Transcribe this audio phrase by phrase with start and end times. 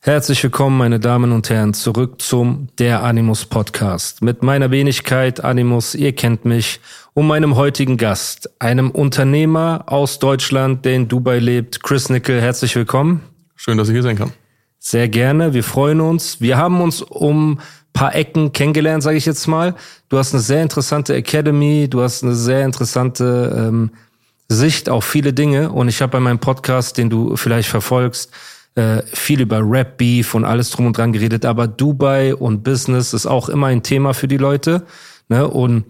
[0.00, 4.22] Herzlich willkommen, meine Damen und Herren, zurück zum Der Animus Podcast.
[4.22, 6.78] Mit meiner Wenigkeit Animus, ihr kennt mich,
[7.14, 12.40] und meinem heutigen Gast, einem Unternehmer aus Deutschland, der in Dubai lebt, Chris Nickel.
[12.40, 13.22] Herzlich willkommen.
[13.56, 14.32] Schön, dass ich hier sein kann.
[14.78, 16.40] Sehr gerne, wir freuen uns.
[16.40, 17.58] Wir haben uns um
[17.92, 19.74] paar Ecken kennengelernt, sage ich jetzt mal.
[20.10, 23.90] Du hast eine sehr interessante Academy, du hast eine sehr interessante ähm,
[24.48, 28.30] Sicht auf viele Dinge und ich habe bei meinem Podcast, den du vielleicht verfolgst,
[28.74, 33.12] äh, viel über Rap Beef und alles drum und dran geredet, aber Dubai und Business
[33.12, 34.84] ist auch immer ein Thema für die Leute.
[35.28, 35.46] Ne?
[35.48, 35.84] Und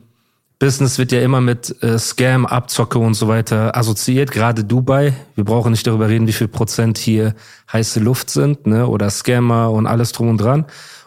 [0.59, 5.15] Business wird ja immer mit äh, Scam, Abzocke und so weiter assoziiert, gerade Dubai.
[5.37, 7.35] Wir brauchen nicht darüber reden, wie viel Prozent hier
[7.73, 8.89] heiße Luft sind, ne?
[8.89, 10.65] Oder Scammer und alles drum und dran.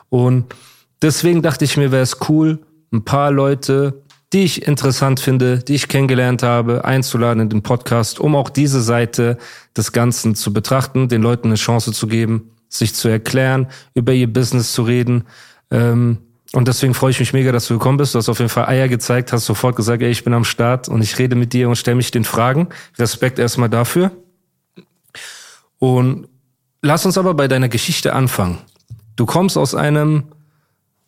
[0.07, 0.55] Und
[1.01, 2.59] deswegen dachte ich mir, wäre es cool,
[2.93, 4.00] ein paar Leute,
[4.33, 8.81] die ich interessant finde, die ich kennengelernt habe, einzuladen in den Podcast, um auch diese
[8.81, 9.37] Seite
[9.75, 14.31] des Ganzen zu betrachten, den Leuten eine Chance zu geben, sich zu erklären, über ihr
[14.31, 15.25] Business zu reden.
[15.69, 16.19] Ähm,
[16.53, 18.13] und deswegen freue ich mich mega, dass du gekommen bist.
[18.13, 20.89] Du hast auf jeden Fall Eier gezeigt, hast sofort gesagt, ey, ich bin am Start
[20.89, 22.69] und ich rede mit dir und stelle mich den Fragen.
[22.97, 24.11] Respekt erstmal dafür.
[25.79, 26.27] Und
[26.81, 28.59] lass uns aber bei deiner Geschichte anfangen.
[29.15, 30.23] Du kommst aus einem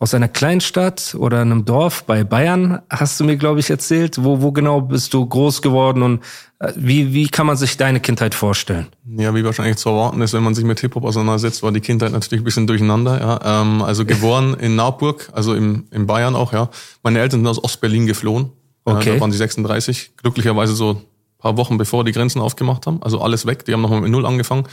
[0.04, 4.22] aus einer Kleinstadt oder einem Dorf bei Bayern, hast du mir, glaube ich, erzählt.
[4.22, 6.20] Wo, wo genau bist du groß geworden und
[6.60, 8.88] äh, wie, wie kann man sich deine Kindheit vorstellen?
[9.06, 12.12] Ja, wie wahrscheinlich zu erwarten ist, wenn man sich mit Hip-Hop auseinandersetzt, war die Kindheit
[12.12, 13.18] natürlich ein bisschen durcheinander.
[13.18, 13.62] Ja.
[13.62, 16.70] Ähm, also geboren in Naupburg, also im, in Bayern auch, ja.
[17.02, 18.50] Meine Eltern sind aus Ostberlin geflohen.
[18.84, 19.12] Okay.
[19.12, 20.18] Äh, da waren die 36.
[20.18, 21.02] Glücklicherweise so
[21.38, 23.02] paar Wochen bevor die Grenzen aufgemacht haben.
[23.04, 23.64] Also alles weg.
[23.64, 24.66] Die haben nochmal mit Null angefangen.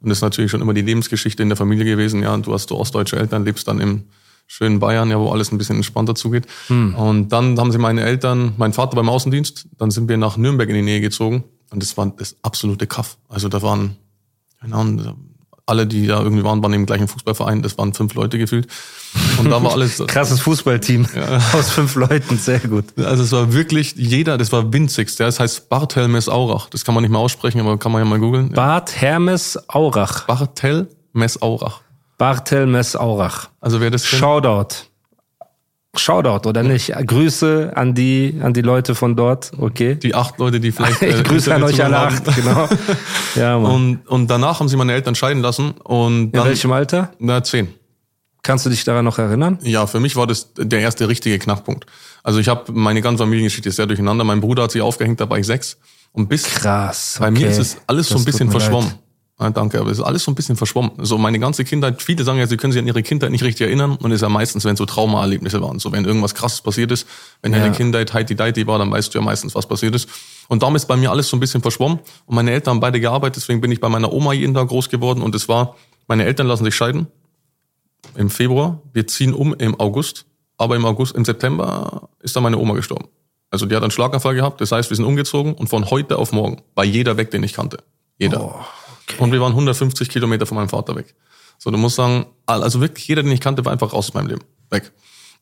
[0.00, 2.22] Und das ist natürlich schon immer die Lebensgeschichte in der Familie gewesen.
[2.22, 4.04] Ja, und du hast so ostdeutsche Eltern, lebst dann im
[4.46, 6.46] schönen Bayern, ja, wo alles ein bisschen entspannter zugeht.
[6.68, 6.94] Hm.
[6.94, 10.68] Und dann haben sie meine Eltern, mein Vater beim Außendienst, dann sind wir nach Nürnberg
[10.68, 11.44] in die Nähe gezogen.
[11.70, 13.16] Und das war das absolute Kaff.
[13.28, 13.96] Also da waren,
[14.60, 15.16] keine Ahnung,
[15.66, 17.62] alle, die da irgendwie waren, waren im gleichen Fußballverein.
[17.62, 18.68] Das waren fünf Leute gefühlt.
[19.38, 20.02] Und da war alles.
[20.06, 21.38] Krasses Fußballteam Ja.
[21.52, 22.84] aus fünf Leuten, sehr gut.
[22.98, 25.18] Also es war wirklich jeder, das war winzigst.
[25.20, 26.68] Ja, das heißt Barthelmes Aurach.
[26.68, 28.50] Das kann man nicht mehr aussprechen, aber kann man ja mal googeln.
[28.50, 30.26] Bart Hermes Aurach.
[30.26, 31.80] Barthelmes Aurach.
[32.18, 33.48] Barthelmes Aurach.
[33.60, 34.74] Also wer das Shoutout.
[35.96, 36.92] Shoutout, oder nicht?
[37.06, 39.94] Grüße an die, an die Leute von dort, okay?
[39.94, 41.00] die acht Leute, die vielleicht.
[41.02, 42.68] Ich äh, Grüße an euch alle acht, genau.
[43.36, 43.72] Ja, Mann.
[43.72, 47.12] Und, und danach haben sie meine Eltern scheiden lassen und In dann, welchem Alter?
[47.20, 47.68] na, zehn.
[48.42, 49.58] Kannst du dich daran noch erinnern?
[49.62, 51.86] Ja, für mich war das der erste richtige Knackpunkt.
[52.24, 54.24] Also ich habe meine ganze Familiengeschichte ist sehr durcheinander.
[54.24, 55.78] Mein Bruder hat sich aufgehängt, da war ich sechs.
[56.12, 57.16] Und bis Krass.
[57.20, 57.38] bei okay.
[57.38, 58.90] mir ist es alles so Das ein bisschen verschwommen.
[58.90, 58.98] leid.
[59.40, 60.92] Ja, danke, aber es ist alles so ein bisschen verschwommen.
[60.98, 63.66] So meine ganze Kindheit, viele sagen ja, sie können sich an ihre Kindheit nicht richtig
[63.66, 66.92] erinnern und es ist ja meistens, wenn so Traumaerlebnisse waren, so wenn irgendwas krasses passiert
[66.92, 67.08] ist,
[67.42, 67.58] wenn Ja.
[67.58, 70.08] deine Kindheit heiti deiti war, dann weißt du ja meistens, was passiert ist.
[70.46, 73.00] Und darum ist bei mir alles so ein bisschen verschwommen und meine Eltern haben beide
[73.00, 75.74] gearbeitet, deswegen bin ich bei meiner Oma jeden Tag groß geworden und es war,
[76.06, 77.08] meine Eltern lassen sich scheiden
[78.16, 80.26] im Februar, wir ziehen um im August,
[80.58, 83.08] aber im August, im September ist dann meine Oma gestorben.
[83.50, 86.30] Also die hat einen Schlaganfall gehabt, das heißt, wir sind umgezogen und von heute auf
[86.30, 87.78] morgen war jeder weg, den ich kannte.
[88.18, 88.40] Jeder.
[88.44, 88.54] Oh,
[89.18, 91.14] Und wir waren 150 Kilometer von meinem Vater weg.
[91.58, 94.26] So, du musst sagen, also wirklich jeder, den ich kannte, war einfach raus aus meinem
[94.28, 94.42] Leben.
[94.70, 94.92] Weg.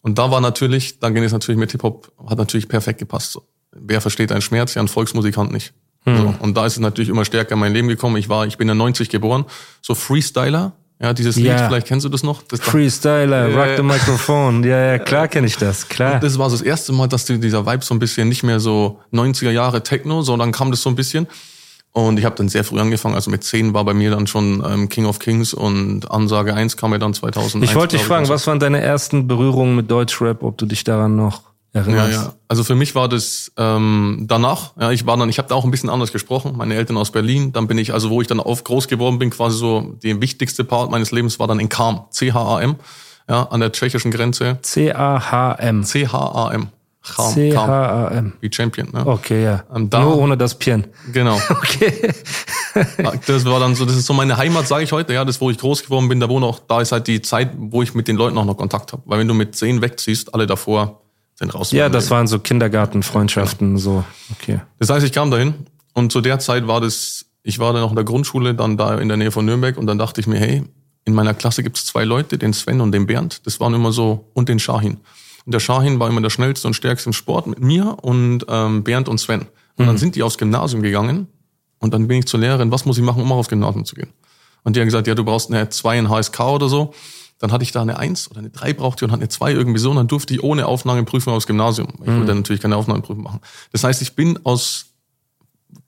[0.02, 3.32] Und da war natürlich, dann ging es natürlich mit Hip-Hop, hat natürlich perfekt gepasst.
[3.32, 3.46] So.
[3.72, 4.74] Wer versteht einen Schmerz?
[4.74, 5.72] Ja, ein Volksmusikant nicht.
[6.04, 6.34] So.
[6.40, 8.16] Und da ist es natürlich immer stärker in mein Leben gekommen.
[8.16, 9.44] Ich war, ich bin ja 90 geboren.
[9.80, 11.68] So Freestyler, ja, dieses Lied, Ja.
[11.68, 12.42] vielleicht kennst du das noch?
[12.42, 14.64] Das, Freestyler, Ja, rock the microphone.
[14.64, 16.18] Ja, ja, klar kenne ich das, klar.
[16.18, 18.58] Das war so das erste Mal, dass die- dieser Vibe so ein bisschen nicht mehr
[18.58, 21.28] so 90er Jahre Techno, sondern kam das so ein bisschen.
[21.94, 23.14] Und ich habe dann sehr früh angefangen.
[23.14, 26.76] Also mit 10 war bei mir dann schon ähm, King of Kings und Ansage 1
[26.78, 27.70] kam ja dann 2001.
[27.70, 28.32] Ich wollte dich fragen, und so.
[28.34, 31.42] was waren deine ersten Berührungen mit Deutschrap, ob du dich daran noch
[31.74, 32.12] Ja, erinnerst?
[32.12, 32.32] ja.
[32.48, 34.72] Also für mich war das ähm, danach.
[34.80, 36.54] Ja, ich war dann, ich habe da auch ein bisschen anders gesprochen.
[36.56, 37.52] Meine Eltern aus Berlin.
[37.52, 40.64] Dann bin ich, also wo ich dann auf groß geworden bin, quasi so die wichtigste
[40.64, 42.76] Part meines Lebens war dann in Cham, C-H-A-M,
[43.28, 44.58] ja, an der tschechischen Grenze.
[44.62, 45.84] C-A-H-M.
[45.84, 46.62] C-H-A-M.
[46.62, 46.68] Cham,
[47.02, 48.32] Cham, C-H-A-M.
[48.40, 48.88] wie Champion.
[48.92, 49.06] Ne?
[49.06, 49.64] Okay, ja.
[49.74, 50.86] Ähm, da- Nur ohne das Pien.
[51.12, 51.38] Genau.
[51.50, 52.12] Okay.
[53.26, 55.50] Das war dann so, das ist so meine Heimat, sage ich heute, ja, das, wo
[55.50, 58.08] ich groß geworden bin, da wohne auch, da ist halt die Zeit, wo ich mit
[58.08, 59.02] den Leuten auch noch Kontakt habe.
[59.04, 61.02] Weil wenn du mit zehn wegziehst, alle davor
[61.34, 61.72] sind raus.
[61.72, 64.04] Ja, das waren so Kindergartenfreundschaften, so.
[64.40, 64.60] Okay.
[64.78, 65.54] Das heißt, ich kam dahin
[65.92, 68.96] und zu der Zeit war das ich war dann noch in der Grundschule, dann da
[68.98, 70.62] in der Nähe von Nürnberg und dann dachte ich mir, hey,
[71.04, 73.44] in meiner Klasse gibt es zwei Leute, den Sven und den Bernd.
[73.46, 74.98] Das waren immer so, und den Shahin.
[75.44, 78.84] Und der Shahin war immer der schnellste und stärkste im Sport mit mir und ähm,
[78.84, 79.46] Bernd und Sven.
[79.76, 81.26] Und dann sind die aufs Gymnasium gegangen
[81.78, 83.94] und dann bin ich zur Lehrerin, was muss ich machen, um auch aufs Gymnasium zu
[83.96, 84.10] gehen?
[84.62, 86.92] Und die haben gesagt, ja, du brauchst eine 2 in HSK oder so.
[87.40, 89.80] Dann hatte ich da eine 1 oder eine 3 brauchte und hatte eine 2 irgendwie
[89.80, 91.88] so und dann durfte ich ohne Aufnahmeprüfung aufs Gymnasium.
[92.02, 92.18] Ich Mhm.
[92.20, 93.40] wollte natürlich keine Aufnahmeprüfung machen.
[93.72, 94.86] Das heißt, ich bin aus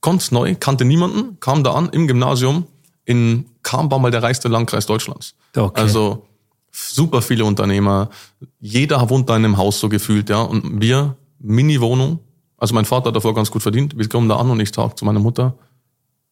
[0.01, 2.67] ganz neu, kannte niemanden, kam da an im Gymnasium
[3.05, 5.35] in Kam war mal der reichste Landkreis Deutschlands.
[5.57, 5.81] Okay.
[5.81, 6.27] Also
[6.75, 8.11] super viele Unternehmer,
[8.59, 10.43] jeder wohnt da in einem Haus so gefühlt, ja.
[10.43, 12.19] Und wir, Mini-Wohnung,
[12.57, 14.95] also mein Vater hat davor ganz gut verdient, wir kommen da an und ich sage
[14.95, 15.57] zu meiner Mutter,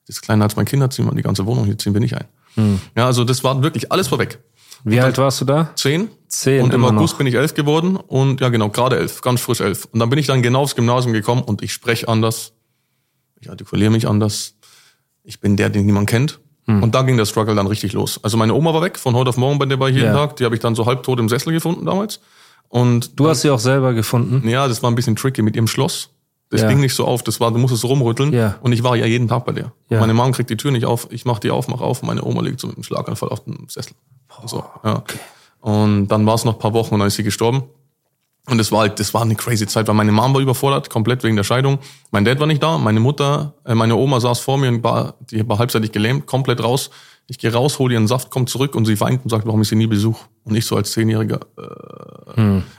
[0.06, 2.24] das ist kleiner als mein Kinderzimmer, die ganze Wohnung, hier ziehen wir nicht ein.
[2.54, 2.80] Hm.
[2.96, 4.40] Ja, also das war wirklich alles vorweg.
[4.84, 5.70] Wie alt warst du da?
[5.76, 6.10] Zehn.
[6.26, 7.18] Zehn, Und im August noch.
[7.18, 9.84] bin ich elf geworden und ja genau, gerade elf, ganz frisch elf.
[9.92, 12.52] Und dann bin ich dann genau aufs Gymnasium gekommen und ich spreche anders,
[13.40, 14.54] ich artikuliere mich anders,
[15.22, 16.40] ich bin der, den niemand kennt.
[16.66, 16.82] Hm.
[16.82, 18.20] Und da ging der Struggle dann richtig los.
[18.22, 20.14] Also meine Oma war weg, von heute auf morgen bei der war ich jeden Ja.
[20.14, 22.20] Tag, die habe ich dann so halbtot im Sessel gefunden damals.
[22.68, 24.48] Und Du hast sie auch selber gefunden.
[24.48, 26.10] ja, das war ein bisschen tricky mit ihrem Schloss.
[26.50, 26.68] Das Ja.
[26.68, 28.32] ging nicht so auf, das war, du musstest rumrütteln.
[28.32, 28.56] Ja.
[28.62, 29.72] Und ich war ja jeden Tag bei der.
[29.88, 30.00] Ja.
[30.00, 32.42] Meine Mom kriegt die Tür nicht auf, ich mach die auf, mach auf, meine Oma
[32.42, 33.94] liegt so mit einem Schlaganfall auf dem Sessel.
[34.46, 35.02] so, ja.
[35.60, 37.64] Und dann war es noch ein paar Wochen und dann ist sie gestorben.
[38.48, 41.22] Und das war halt, das war eine crazy Zeit, weil meine Mom war überfordert, komplett
[41.22, 41.78] wegen der Scheidung.
[42.10, 45.14] Mein Dad war nicht da, meine Mutter, äh, meine Oma saß vor mir und war,
[45.30, 46.90] die war halbseitig gelähmt, komplett raus.
[47.28, 49.68] Ich gehe raus, hole ihren Saft, komm zurück und sie weint und sagt, warum ich
[49.68, 50.26] sie nie besuche.
[50.42, 51.38] Und ich so als Zehnjähriger,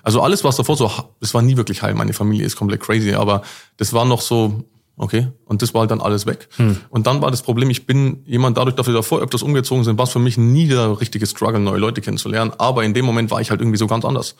[0.04, 1.94] also alles, was davor so, es war nie wirklich heil.
[1.95, 3.42] Meine Familie ist komplett crazy, aber
[3.77, 4.66] das war noch so,
[4.98, 5.27] okay.
[5.45, 6.50] Und das war halt dann alles weg.
[6.89, 9.98] Und dann war das Problem, ich bin jemand, dadurch, dass wir davor öfters umgezogen sind,
[9.98, 12.51] war es für mich nie der richtige Struggle, neue Leute kennenzulernen.
[12.57, 14.36] Aber in dem Moment war ich halt irgendwie so ganz anders.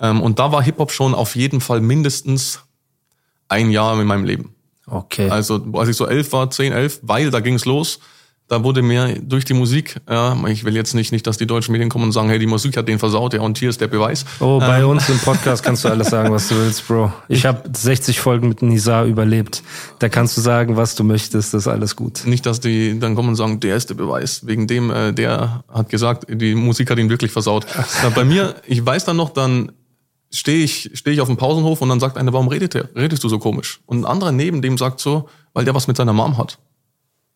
[0.00, 2.60] Ähm, und da war Hip-Hop schon auf jeden Fall mindestens
[3.48, 4.54] ein Jahr in meinem Leben.
[4.86, 5.28] Okay.
[5.28, 7.98] Also als ich so elf war, zehn, elf, weil da ging es los.
[8.50, 11.72] Da wurde mir durch die Musik, ja, ich will jetzt nicht, nicht, dass die deutschen
[11.72, 13.88] Medien kommen und sagen, hey, die Musik hat den versaut, ja, und hier ist der
[13.88, 14.24] Beweis.
[14.40, 14.88] Oh, bei Ähm.
[14.88, 17.12] uns im Podcast kannst du alles sagen, was du willst, Bro.
[17.28, 19.62] Ich habe 60 Folgen mit Nizar überlebt.
[19.98, 22.22] Da kannst du sagen, was du möchtest, das ist alles gut.
[22.24, 24.46] Nicht, dass die dann kommen und sagen, der ist der Beweis.
[24.46, 27.66] Wegen dem, äh, der hat gesagt, die Musik hat ihn wirklich versaut.
[28.14, 29.72] Bei mir, ich weiß dann noch, dann
[30.30, 32.88] stehe ich, stehe ich auf dem Pausenhof und dann sagt einer, warum redet der?
[32.94, 33.80] Redest du so komisch?
[33.86, 36.58] Und ein anderer neben dem sagt so, weil der was mit seiner Mom hat.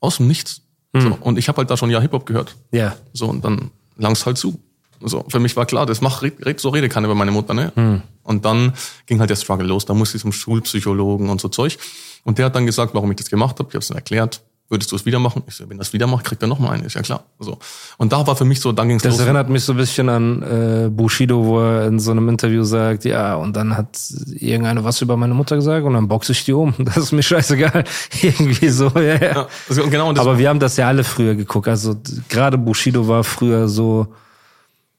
[0.00, 0.62] Aus dem Nichts.
[0.94, 2.54] So, und ich habe halt da schon ja Hip-Hop gehört.
[2.70, 2.96] Ja.
[3.14, 4.60] So, und dann lang's halt zu.
[5.00, 8.02] So, für mich war klar, das macht, red, so rede keiner über meine Mutter, ne?
[8.22, 8.74] Und dann
[9.06, 9.86] ging halt der Struggle los.
[9.86, 11.78] Da musste ich zum Schulpsychologen und so Zeug.
[12.24, 13.68] Und der hat dann gesagt, warum ich das gemacht habe.
[13.70, 14.42] Ich habe es dann erklärt.
[14.72, 15.42] Würdest du es wieder machen?
[15.46, 16.84] Ich so, wenn das wieder macht, kriegt er noch mal einen.
[16.84, 17.24] Ist ja klar.
[17.38, 17.58] So.
[17.98, 19.20] Und da war für mich so, dann ging's Das los.
[19.20, 23.04] erinnert mich so ein bisschen an äh, Bushido, wo er in so einem Interview sagt,
[23.04, 23.98] ja, und dann hat
[24.30, 26.72] irgendeine was über meine Mutter gesagt und dann boxe ich die um.
[26.78, 27.84] Das ist mir scheißegal.
[28.22, 29.34] Irgendwie so, ja, ja.
[29.34, 31.68] Ja, also genau, das Aber wir haben das ja alle früher geguckt.
[31.68, 31.96] Also
[32.30, 34.06] gerade Bushido war früher so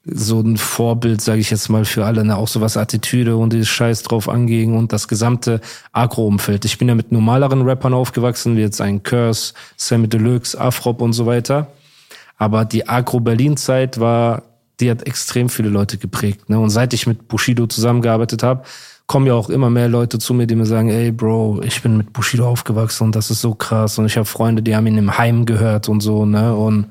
[0.06, 2.36] so ein Vorbild, sage ich jetzt mal, für alle, ne?
[2.36, 5.60] auch so was Attitüde und dieses Scheiß drauf anging und das gesamte
[5.92, 6.64] Agro-Umfeld.
[6.66, 11.14] Ich bin ja mit normaleren Rappern aufgewachsen, wie jetzt ein Curse, Sammy Deluxe, Afrop und
[11.14, 11.68] so weiter.
[12.36, 14.42] Aber die Agro-Berlin-Zeit war,
[14.80, 16.50] die hat extrem viele Leute geprägt.
[16.50, 16.58] Ne?
[16.58, 18.64] Und seit ich mit Bushido zusammengearbeitet habe,
[19.06, 21.96] kommen ja auch immer mehr Leute zu mir, die mir sagen, ey Bro, ich bin
[21.96, 23.98] mit Bushido aufgewachsen und das ist so krass.
[23.98, 26.54] Und ich habe Freunde, die haben ihn im Heim gehört und so, ne?
[26.54, 26.86] Und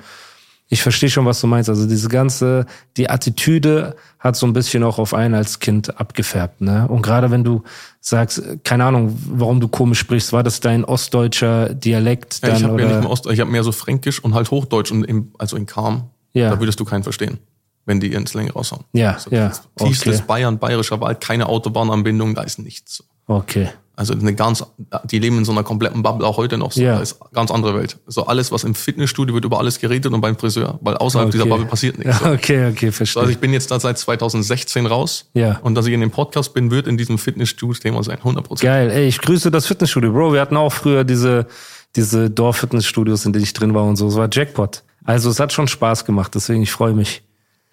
[0.74, 1.70] ich verstehe schon, was du meinst.
[1.70, 2.66] Also diese ganze,
[2.98, 6.88] die Attitüde hat so ein bisschen auch auf einen als Kind abgefärbt, ne?
[6.88, 7.62] Und gerade wenn du
[8.02, 12.64] sagst, keine Ahnung, warum du komisch sprichst, war das dein ostdeutscher Dialekt ja, dann ich
[12.64, 15.32] habe ja nicht mehr Ost, ich habe mehr so Fränkisch und halt Hochdeutsch und im,
[15.38, 16.10] also in Kam.
[16.34, 16.50] Ja.
[16.50, 17.38] Da würdest du keinen verstehen,
[17.86, 18.84] wenn die ihren Slang raushauen.
[18.94, 20.26] Ja, also, ja, Tiefstes okay.
[20.26, 23.04] Bayern, bayerischer Wald, keine Autobahnanbindung, da ist nichts.
[23.28, 23.70] okay.
[23.96, 24.66] Also eine ganz,
[25.04, 26.72] die leben in so einer kompletten Bubble auch heute noch.
[26.72, 26.82] So.
[26.82, 26.96] Ja.
[26.96, 28.00] Da ist eine ganz andere Welt.
[28.08, 31.38] So alles, was im Fitnessstudio wird über alles geredet und beim Friseur, weil außerhalb Okay.
[31.38, 32.20] dieser Bubble passiert nichts.
[32.24, 32.30] So.
[32.32, 33.22] Okay, okay, verstehe.
[33.22, 35.30] Also ich bin jetzt da seit 2016 raus.
[35.36, 35.60] Ja.
[35.62, 38.18] Und dass ich in dem Podcast bin, wird in diesem Fitnessstudio-Thema sein.
[38.18, 38.66] 100 Prozent.
[38.68, 38.90] Geil.
[38.90, 40.34] Ey, ich grüße das Fitnessstudio, Bro.
[40.34, 41.46] Wir hatten auch früher diese,
[41.96, 44.08] diese Dorf-Fitnessstudios, in denen ich drin war und so.
[44.08, 44.82] Es war Jackpot.
[45.06, 47.22] Also es hat schon Spaß gemacht, deswegen ich freue mich.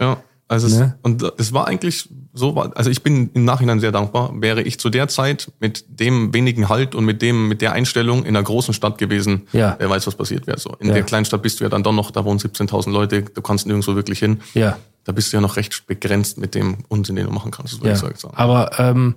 [0.00, 0.18] Ja.
[0.50, 0.94] Also Ne?
[0.96, 4.32] es, und es war eigentlich so, also ich bin im Nachhinein sehr dankbar.
[4.34, 8.24] Wäre ich zu der Zeit mit dem wenigen Halt und mit dem, mit der Einstellung
[8.24, 9.76] in einer großen Stadt gewesen, Ja.
[9.78, 10.58] wer weiß, was passiert wäre.
[10.58, 10.94] So in Ja.
[10.94, 13.66] der kleinen Stadt bist du ja dann doch noch, da wohnen 17.000 Leute, du kannst
[13.66, 14.40] nirgendwo wirklich hin.
[14.54, 14.76] Ja.
[15.04, 17.80] Da bist du ja noch recht begrenzt mit dem Unsinn, den du machen kannst, das
[17.80, 18.10] würde Ja.
[18.12, 18.34] ich sagen.
[18.36, 19.14] Aber ähm,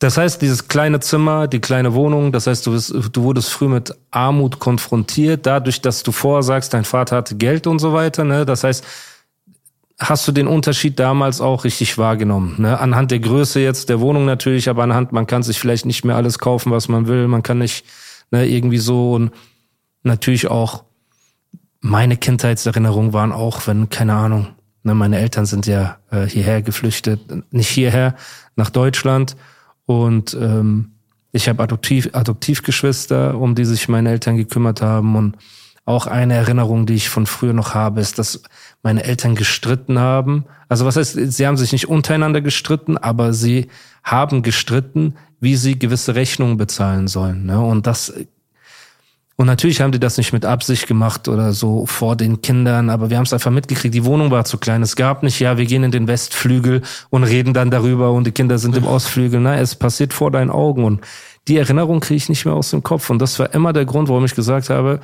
[0.00, 3.68] das heißt, dieses kleine Zimmer, die kleine Wohnung, das heißt, du, bist, du wurdest früh
[3.68, 8.22] mit Armut konfrontiert, dadurch, dass du vorher sagst, dein Vater hatte Geld und so weiter.
[8.24, 8.46] Ne?
[8.46, 8.84] Das heißt,
[9.98, 12.54] hast du den Unterschied damals auch richtig wahrgenommen?
[12.58, 12.78] Ne?
[12.78, 16.16] Anhand der Größe jetzt der Wohnung natürlich, aber anhand, man kann sich vielleicht nicht mehr
[16.16, 17.26] alles kaufen, was man will.
[17.26, 17.84] Man kann nicht
[18.30, 19.14] ne, irgendwie so.
[19.14, 19.32] Und
[20.04, 20.84] natürlich auch
[21.80, 24.48] meine Kindheitserinnerungen waren auch, wenn, keine Ahnung,
[24.84, 27.20] ne, meine Eltern sind ja äh, hierher geflüchtet,
[27.52, 28.14] nicht hierher,
[28.54, 29.36] nach Deutschland.
[29.86, 30.92] Und ähm,
[31.32, 35.16] ich habe Adoptiv, Adoptivgeschwister, um die sich meine Eltern gekümmert haben.
[35.16, 35.36] Und
[35.88, 38.42] auch eine Erinnerung, die ich von früher noch habe, ist, dass
[38.82, 40.44] meine Eltern gestritten haben.
[40.68, 43.68] Also was heißt, sie haben sich nicht untereinander gestritten, aber sie
[44.04, 47.46] haben gestritten, wie sie gewisse Rechnungen bezahlen sollen.
[47.46, 47.58] Ne?
[47.58, 48.12] Und das
[49.36, 53.08] und natürlich haben die das nicht mit Absicht gemacht oder so vor den Kindern, aber
[53.08, 53.94] wir haben es einfach mitgekriegt.
[53.94, 54.82] Die Wohnung war zu klein.
[54.82, 58.32] Es gab nicht, ja, wir gehen in den Westflügel und reden dann darüber und die
[58.32, 59.38] Kinder sind im Ostflügel.
[59.38, 61.00] Nein, es passiert vor deinen Augen und
[61.46, 63.08] die Erinnerung kriege ich nicht mehr aus dem Kopf.
[63.10, 65.00] Und das war immer der Grund, warum ich gesagt habe,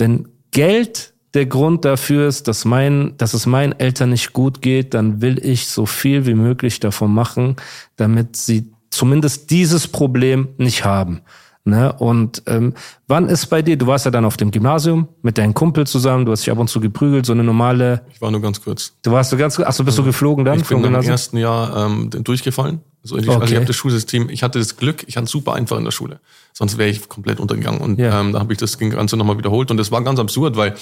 [0.00, 4.94] wenn Geld der Grund dafür ist, dass mein, dass es meinen Eltern nicht gut geht,
[4.94, 7.56] dann will ich so viel wie möglich davon machen,
[7.96, 11.20] damit sie zumindest dieses Problem nicht haben.
[11.64, 11.92] Ne?
[11.92, 12.74] Und ähm,
[13.06, 16.24] wann ist bei dir, du warst ja dann auf dem Gymnasium mit deinen Kumpel zusammen,
[16.24, 18.02] du hast dich ab und zu geprügelt, so eine normale.
[18.12, 18.94] Ich war nur ganz kurz.
[19.02, 21.86] Du warst so ganz kurz, achso, bist du geflogen dann ich bin im ersten Jahr
[21.86, 22.80] ähm, durchgefallen.
[23.02, 23.40] Also, ich, okay.
[23.40, 25.90] also ich habe das Schulsystem, ich hatte das Glück, ich hatte super einfach in der
[25.90, 26.20] Schule.
[26.52, 27.80] Sonst wäre ich komplett untergegangen.
[27.80, 28.20] Und ja.
[28.20, 29.70] ähm, da habe ich das Ganze nochmal wiederholt.
[29.70, 30.76] Und das war ganz absurd, weil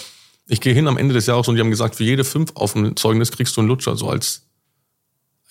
[0.46, 2.72] ich gehe hin am Ende des Jahres und die haben gesagt, für jede fünf auf
[2.72, 4.42] dem Zeugnis kriegst du einen Lutscher, so als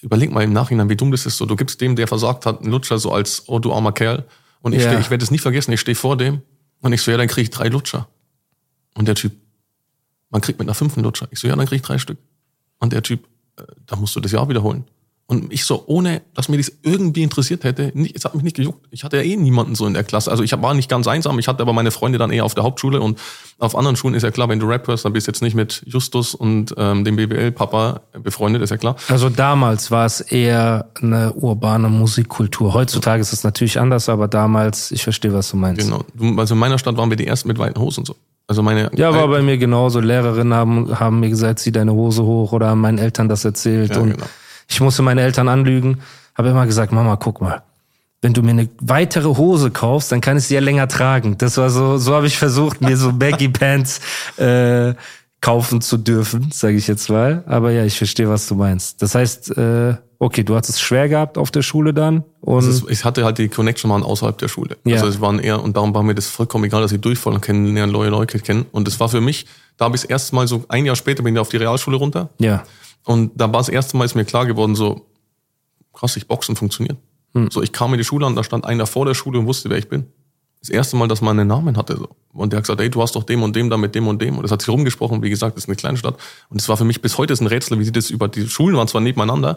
[0.01, 1.37] überleg mal im Nachhinein, wie dumm das ist.
[1.37, 4.25] So, du gibst dem, der versagt hat, einen Lutscher, so als, oh du armer Kerl.
[4.61, 4.91] Und ich, ja.
[4.91, 6.41] steh, ich werde es nie vergessen, ich stehe vor dem
[6.81, 8.07] und ich so, ja, dann kriege ich drei Lutscher.
[8.95, 9.33] Und der Typ,
[10.29, 11.27] man kriegt mit einer fünften Lutscher.
[11.31, 12.17] Ich so, ja, dann kriege ich drei Stück.
[12.79, 14.85] Und der Typ, äh, da musst du das Jahr wiederholen.
[15.29, 18.55] Und ich so, ohne dass mir das irgendwie interessiert hätte, nicht, es hat mich nicht
[18.55, 18.87] gejuckt.
[18.91, 20.31] Ich hatte ja eh niemanden so in der Klasse.
[20.31, 22.63] Also ich war nicht ganz einsam, ich hatte aber meine Freunde dann eher auf der
[22.63, 23.19] Hauptschule und
[23.59, 25.53] auf anderen Schulen ist ja klar, wenn du Rap hörst, dann bist du jetzt nicht
[25.53, 28.95] mit Justus und ähm, dem BBL-Papa befreundet, ist ja klar.
[29.09, 32.73] Also damals war es eher eine urbane Musikkultur.
[32.73, 35.81] Heutzutage ist es natürlich anders, aber damals, ich verstehe, was du meinst.
[35.81, 36.05] Genau.
[36.39, 38.15] Also in meiner Stadt waren wir die ersten mit weiten Hosen und so.
[38.47, 39.99] Also meine ja, war bei mir genauso.
[39.99, 43.89] Lehrerinnen haben, haben mir gesagt, zieh deine Hose hoch oder haben meinen Eltern das erzählt.
[43.89, 44.25] Ja, und genau
[44.67, 46.01] ich musste meine Eltern anlügen,
[46.35, 47.63] habe immer gesagt, Mama, guck mal,
[48.21, 51.37] wenn du mir eine weitere Hose kaufst, dann kann ich sie ja länger tragen.
[51.37, 54.01] Das war so, so habe ich versucht, mir so Baggy Pants
[54.37, 54.95] äh,
[55.39, 57.43] kaufen zu dürfen, sage ich jetzt mal.
[57.47, 59.01] Aber ja, ich verstehe, was du meinst.
[59.01, 62.23] Das heißt, äh, okay, du hast es schwer gehabt auf der Schule dann.
[62.41, 64.77] Und ist, ich hatte halt die Connection mal außerhalb der Schule.
[64.83, 64.95] Ja.
[64.95, 67.93] Also es waren eher, und darum war mir das vollkommen egal, dass ich durchfallen kennenlernen,
[67.93, 68.65] neue Leute kennen.
[68.71, 69.45] Und das war für mich,
[69.77, 71.97] da habe ich das erste Mal so ein Jahr später bin ich auf die Realschule
[71.97, 72.29] runter.
[72.39, 72.63] Ja.
[73.07, 75.05] Und da war das erste Mal ist mir klar geworden, so
[75.93, 76.97] krass, ich Boxen funktioniert.
[77.33, 77.49] Hm.
[77.49, 79.69] So, ich kam in die Schule und da stand einer vor der Schule und wusste,
[79.69, 80.07] wer ich bin.
[80.59, 81.95] Das erste Mal, dass man einen Namen hatte.
[81.95, 82.09] So.
[82.33, 84.21] Und der hat gesagt, ey, du hast doch dem und dem da mit dem und
[84.21, 84.35] dem.
[84.35, 85.23] Und das hat sich rumgesprochen.
[85.23, 86.17] Wie gesagt, das ist eine kleine Stadt.
[86.49, 88.75] Und es war für mich bis heute ein Rätsel, wie sie das über die Schulen
[88.75, 89.55] waren zwar nebeneinander.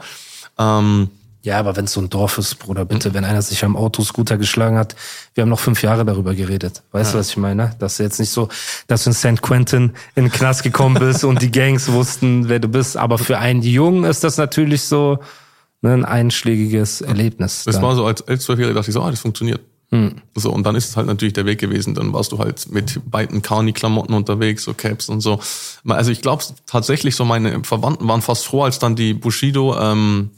[0.56, 1.10] Ähm,
[1.42, 3.14] ja, aber wenn es so ein Dorf ist, Bruder, bitte, mhm.
[3.14, 4.94] wenn einer sich am Autoscooter geschlagen hat,
[5.34, 6.82] wir haben noch fünf Jahre darüber geredet.
[6.92, 7.12] Weißt ja.
[7.14, 7.74] du, was ich meine?
[7.78, 8.48] Dass du jetzt nicht so,
[8.88, 9.42] dass du in St.
[9.42, 12.96] Quentin in den Knast gekommen bist und die Gangs wussten, wer du bist.
[12.96, 15.18] Aber für einen Jungen ist das natürlich so
[15.80, 17.64] ne, ein einschlägiges Erlebnis.
[17.64, 17.84] Das dann.
[17.84, 19.60] war so, als elf, zwölfjähriger dachte ich so, ah, das funktioniert.
[19.92, 20.16] Hm.
[20.36, 21.94] So, und dann ist es halt natürlich der Weg gewesen.
[21.94, 25.40] Dann warst du halt mit beiden Carney-Klamotten unterwegs, so Caps und so.
[25.88, 30.30] Also ich glaube tatsächlich, so meine Verwandten waren fast froh, als dann die Bushido ähm,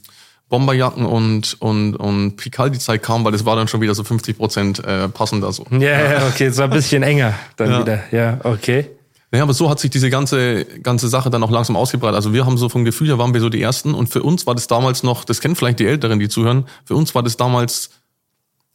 [0.53, 4.85] Bomberjacken und, und, und Picaldi-Zeit kam, weil das war dann schon wieder so 50 Prozent
[4.85, 5.65] äh, passender so.
[5.71, 7.81] Ja, ja, okay, es war ein bisschen enger dann ja.
[7.81, 8.03] wieder.
[8.13, 8.91] Ja, okay.
[9.31, 12.17] Naja, aber so hat sich diese ganze, ganze Sache dann auch langsam ausgebreitet.
[12.17, 14.47] Also wir haben so vom Gefühl her waren wir so die Ersten und für uns
[14.47, 17.39] war das damals noch, das kennen vielleicht die Älteren, die zuhören, für uns war das
[17.39, 17.89] damals,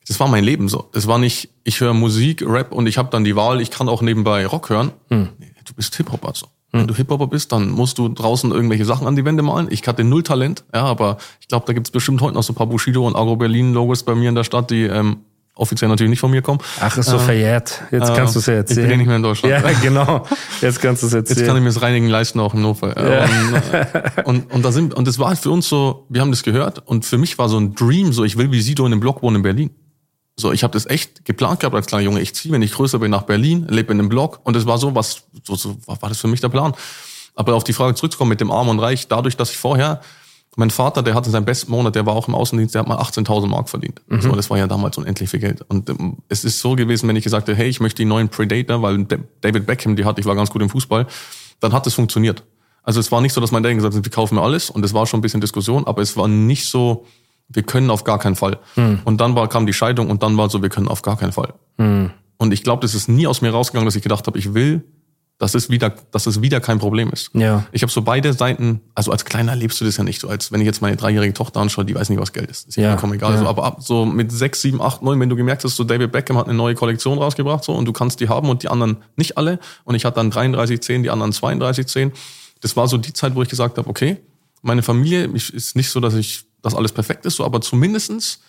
[0.07, 0.89] das war mein Leben so.
[0.93, 3.87] Das war nicht, ich höre Musik, Rap und ich habe dann die Wahl, ich kann
[3.87, 4.93] auch nebenbei Rock hören.
[5.09, 5.29] Hm.
[5.37, 6.47] Nee, du bist Hip-Hopper so.
[6.71, 9.67] Wenn du Hip-Hopper bist, dann musst du draußen irgendwelche Sachen an die Wände malen.
[9.71, 12.55] Ich hatte null Talent, ja, aber ich glaube, da gibt's bestimmt heute noch so ein
[12.55, 15.17] paar Bushido und Agro Berlin Logos bei mir in der Stadt, die ähm,
[15.55, 16.59] offiziell natürlich nicht von mir kommen.
[16.79, 17.83] Ach, ist so äh, verjährt.
[17.91, 18.85] Jetzt äh, kannst du es ja erzählen.
[18.85, 19.53] Ich bin nicht mehr in Deutschland.
[19.53, 20.25] Ja, genau.
[20.61, 21.39] Jetzt kannst du es erzählen.
[21.39, 22.95] Jetzt kann ich mir das Reinigen leisten, auch im Notfall.
[22.97, 23.23] Ja.
[23.23, 26.31] Und, äh, und, und, da sind, und das war halt für uns so, wir haben
[26.31, 28.91] das gehört und für mich war so ein Dream, so ich will wie Sido in
[28.91, 29.69] einem Block wohnen in Berlin.
[30.39, 32.21] So, ich habe das echt geplant gehabt als kleiner Junge.
[32.21, 34.77] Ich ziehe, wenn ich größer bin, nach Berlin, lebe in einem Block und das war
[34.77, 36.73] so, was so, so war das für mich der Plan.
[37.33, 40.01] Aber auf die Frage zurückzukommen mit dem Arm und Reich, dadurch, dass ich vorher,
[40.55, 42.97] mein Vater, der hatte seinen besten Monat, der war auch im Außendienst, der hat mal
[42.97, 44.01] 18.000 Mark verdient.
[44.07, 44.21] Mhm.
[44.21, 45.63] So, das war ja damals unendlich viel Geld.
[45.67, 48.29] Und ähm, es ist so gewesen, wenn ich gesagt habe, hey, ich möchte die neuen
[48.29, 49.05] Predator, weil
[49.41, 51.05] David Beckham, die hatte, ich war ganz gut im Fußball,
[51.59, 52.43] dann hat es funktioniert.
[52.81, 54.83] Also es war nicht so, dass mein Dad gesagt hat, wir kaufen mir alles und
[54.83, 57.05] es war schon ein bisschen Diskussion, aber es war nicht so,
[57.49, 58.59] wir können auf gar keinen Fall.
[58.75, 59.01] Mhm.
[59.05, 61.31] Und dann war, kam die Scheidung und dann war so, wir können auf gar keinen
[61.31, 61.53] Fall.
[61.77, 62.11] Mhm.
[62.37, 64.83] Und ich glaube, das ist nie aus mir rausgegangen, dass ich gedacht habe, ich will
[65.39, 67.29] dass es wieder, dass es wieder kein Problem ist.
[67.33, 67.65] Ja.
[67.71, 70.51] Ich habe so beide Seiten, also als Kleiner lebst du das ja nicht so, als
[70.51, 72.67] wenn ich jetzt meine dreijährige Tochter anschaue, die weiß nicht, was Geld ist.
[72.67, 73.33] Ist ja vollkommen egal.
[73.33, 73.39] ja.
[73.39, 76.11] So, aber ab so mit sechs, sieben, acht, neun, wenn du gemerkt hast, so David
[76.11, 78.97] Beckham hat eine neue Kollektion rausgebracht, so und du kannst die haben und die anderen
[79.15, 79.59] nicht alle.
[79.83, 82.11] Und ich hatte dann 3310, die anderen 3210.
[82.61, 84.17] Das war so die Zeit, wo ich gesagt habe, okay,
[84.63, 88.41] meine Familie ich, ist nicht so, dass ich, dass alles perfekt ist, so, aber zumindestens,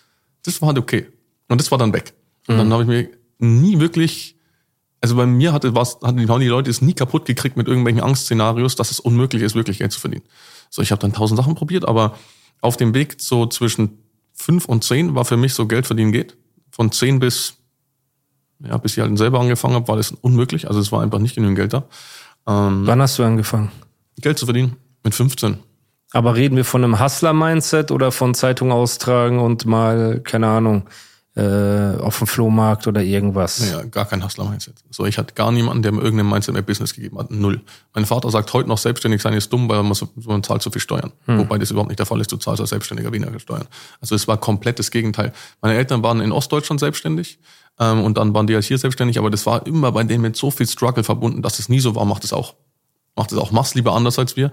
[0.42, 1.06] das war halt okay.
[1.48, 2.14] Und das war dann weg.
[2.46, 2.58] Und Mhm.
[2.58, 4.38] dann habe ich mir nie wirklich
[5.00, 8.74] also bei mir hatte was, hatten die, Leute es nie kaputt gekriegt mit irgendwelchen Angstszenarios,
[8.74, 10.24] dass es unmöglich ist, wirklich Geld zu verdienen.
[10.70, 12.18] So, ich habe dann tausend Sachen probiert, aber
[12.60, 13.98] auf dem Weg so zwischen
[14.32, 16.36] fünf und zehn war für mich so Geld verdienen geht.
[16.70, 17.54] Von zehn bis,
[18.58, 20.66] ja, bis ich halt selber angefangen habe, war das unmöglich.
[20.66, 21.84] Also es war einfach nicht genügend Geld da.
[22.46, 23.70] Ähm, Wann hast du angefangen?
[24.20, 25.58] Geld zu verdienen mit 15.
[26.12, 30.88] Aber reden wir von einem Hustler-Mindset oder von Zeitung austragen und mal, keine Ahnung,
[31.36, 33.60] äh, auf dem Flohmarkt oder irgendwas?
[33.60, 34.74] Naja, gar kein Hustler-Mindset.
[34.90, 37.30] So, ich hatte gar niemanden, der mir irgendein Mindset mehr Business gegeben hat.
[37.30, 37.60] Null.
[37.94, 40.70] Mein Vater sagt heute noch, selbstständig sein ist dumm, weil man, so, man zahlt zu
[40.70, 41.12] viel Steuern.
[41.26, 42.32] Wobei das überhaupt nicht der Fall ist.
[42.32, 43.66] Du zahlst als Selbstständiger weniger Steuern.
[44.00, 45.32] Also es war komplett das Gegenteil.
[45.60, 47.38] Meine Eltern waren in Ostdeutschland selbstständig
[47.78, 50.36] ähm, und dann waren die halt hier selbstständig, aber das war immer bei denen mit
[50.36, 52.54] so viel Struggle verbunden, dass es nie so war, macht es auch.
[53.18, 53.50] Macht es auch.
[53.50, 54.50] Mach's lieber anders als wir.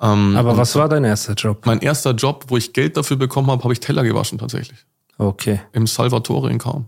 [0.00, 1.66] Ähm, Aber was war dein erster Job?
[1.66, 4.78] Mein erster Job, wo ich Geld dafür bekommen habe, habe ich Teller gewaschen tatsächlich.
[5.18, 5.60] Okay.
[5.72, 6.86] Im Salvatore in Kaum.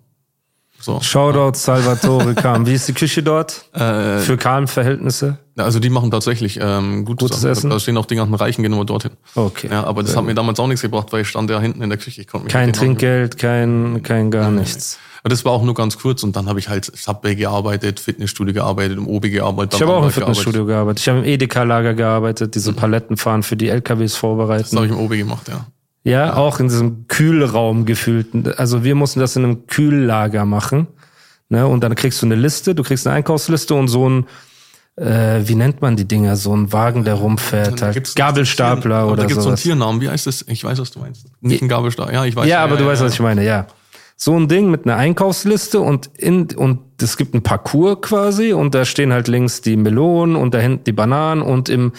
[0.80, 1.00] So.
[1.00, 2.64] Shoutout Salvatore Kam.
[2.66, 3.64] Wie ist die Küche dort?
[3.74, 5.38] Äh, Für Kahn-Verhältnisse?
[5.56, 7.50] Ja, Also die machen tatsächlich ähm, gutes, Gutes Sachen.
[7.50, 7.70] Essen?
[7.70, 9.10] Da stehen auch die ganzen Reichen gehen immer dorthin.
[9.34, 9.68] Okay.
[9.70, 11.90] Ja, aber das hat mir damals auch nichts gebracht, weil ich stand ja hinten in
[11.90, 12.20] der Küche.
[12.20, 14.98] Ich konnte mich Kein Trinkgeld, kein, kein gar nichts.
[15.28, 18.54] Aber das war auch nur ganz kurz und dann habe ich halt Subway gearbeitet, Fitnessstudio
[18.54, 19.74] gearbeitet, im Obi gearbeitet.
[19.74, 21.00] Ich habe auch im Fitnessstudio gearbeitet.
[21.00, 24.06] Ich habe im Edeka-Lager gearbeitet, diese Paletten fahren für die LKWs gearbeitet.
[24.08, 24.76] Das vorbereiten.
[24.76, 25.66] habe ich im Obi gemacht, ja.
[26.04, 28.58] Ja, auch in diesem Kühlraum gefühlt.
[28.58, 30.86] Also wir mussten das in einem Kühllager machen.
[31.50, 31.66] Ne?
[31.66, 34.26] Und dann kriegst du eine Liste, du kriegst eine Einkaufsliste und so ein,
[34.96, 38.16] äh, wie nennt man die Dinger, so ein Wagen, der rumfährt, Da halt.
[38.16, 39.58] Gabelstapler Da oder gibt's so einen.
[39.58, 40.00] Tiernamen.
[40.00, 40.46] Wie heißt das?
[40.48, 41.26] Ich weiß, was du meinst.
[41.42, 42.14] Nicht ein Gabelstapler.
[42.14, 42.48] Ja, ich weiß.
[42.48, 43.66] Ja, aber du weißt, was ich meine, ja.
[44.20, 48.74] So ein Ding mit einer Einkaufsliste und in, und es gibt ein Parcours quasi und
[48.74, 51.92] da stehen halt links die Melonen und da hinten die Bananen und im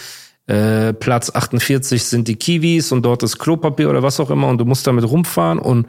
[0.46, 4.58] äh, Platz 48 sind die Kiwis und dort ist Klopapier oder was auch immer und
[4.58, 5.86] du musst damit rumfahren und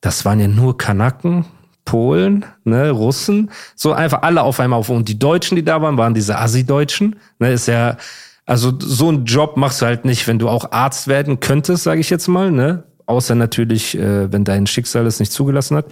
[0.00, 1.44] das waren ja nur Kanaken,
[1.84, 4.88] Polen, ne, Russen, so einfach alle auf einmal auf.
[4.88, 7.16] Und die Deutschen, die da waren, waren diese Assi-Deutschen.
[7.38, 7.98] Ne, ist ja,
[8.46, 12.00] also so einen Job machst du halt nicht, wenn du auch Arzt werden könntest, sage
[12.00, 12.84] ich jetzt mal, ne?
[13.10, 15.86] Außer natürlich, äh, wenn dein Schicksal es nicht zugelassen hat.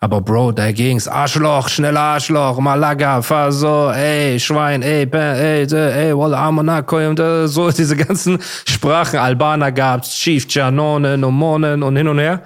[0.00, 1.06] Aber Bro, da ging's.
[1.06, 6.96] Arschloch, schneller Arschloch, Malaga, fahr so, ey, Schwein, ey, bäh, ey, dä, ey, Walla, Amonako,
[7.10, 9.18] und äh, so diese ganzen Sprachen.
[9.18, 12.42] Albaner gab's, Chief, Chanonen und Monen und hin und her.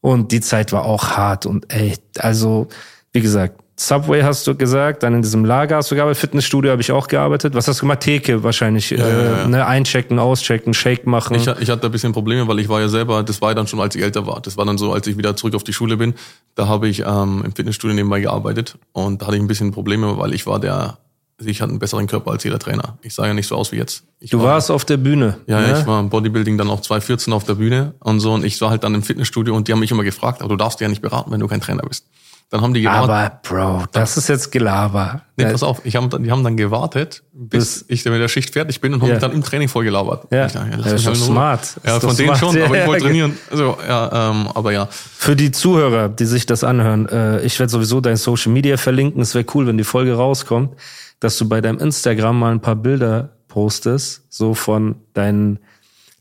[0.00, 2.68] Und die Zeit war auch hart und ey, also,
[3.12, 6.80] wie gesagt, Subway hast du gesagt, dann in diesem Lager hast du gearbeitet, Fitnessstudio habe
[6.80, 7.54] ich auch gearbeitet.
[7.54, 8.00] Was hast du gemacht?
[8.00, 9.48] Theke wahrscheinlich, äh, ja, ja.
[9.48, 11.34] Ne, einchecken, auschecken, Shake machen.
[11.34, 13.66] Ich, ich hatte ein bisschen Probleme, weil ich war ja selber, das war ja dann
[13.66, 14.40] schon, als ich älter war.
[14.40, 16.14] Das war dann so, als ich wieder zurück auf die Schule bin.
[16.54, 20.18] Da habe ich ähm, im Fitnessstudio nebenbei gearbeitet und da hatte ich ein bisschen Probleme,
[20.18, 20.98] weil ich war der,
[21.40, 22.98] also ich hatte einen besseren Körper als jeder Trainer.
[23.02, 24.04] Ich sah ja nicht so aus wie jetzt.
[24.20, 25.38] Ich du war, warst auf der Bühne.
[25.48, 25.80] Ja, ne?
[25.80, 28.70] ich war im Bodybuilding dann auch 2014 auf der Bühne und so und ich war
[28.70, 31.02] halt dann im Fitnessstudio und die haben mich immer gefragt, aber du darfst ja nicht
[31.02, 32.06] beraten, wenn du kein Trainer bist.
[32.50, 33.10] Dann haben die gewartet.
[33.10, 35.22] Aber Bro, das ist jetzt Gelaber.
[35.36, 38.80] Nee, pass auf, ich hab, die haben dann gewartet, bis ich mit der Schicht fertig
[38.80, 39.14] bin und haben Ja.
[39.14, 40.28] mich dann im Training vollgelabert.
[40.30, 40.46] Ja.
[40.46, 41.14] Dachte, Ja, lass ist Ruhe.
[41.16, 41.80] smart.
[41.84, 42.38] Ja, von denen smart.
[42.54, 43.36] schon, aber ich wollte trainieren.
[43.50, 44.86] Also, ja, ähm, aber ja.
[44.90, 49.20] Für die Zuhörer, die sich das anhören, äh, ich werde sowieso dein Social Media verlinken.
[49.22, 50.74] Es wäre cool, wenn die Folge rauskommt,
[51.18, 55.58] dass du bei deinem Instagram mal ein paar Bilder postest, so von deinen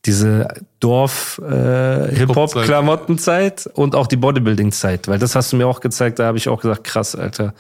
[0.06, 0.48] diese
[0.80, 2.14] Dorf äh,
[3.74, 6.50] und auch die Bodybuilding Zeit, weil das hast du mir auch gezeigt, da habe ich
[6.50, 7.54] auch gesagt, krass, Alter,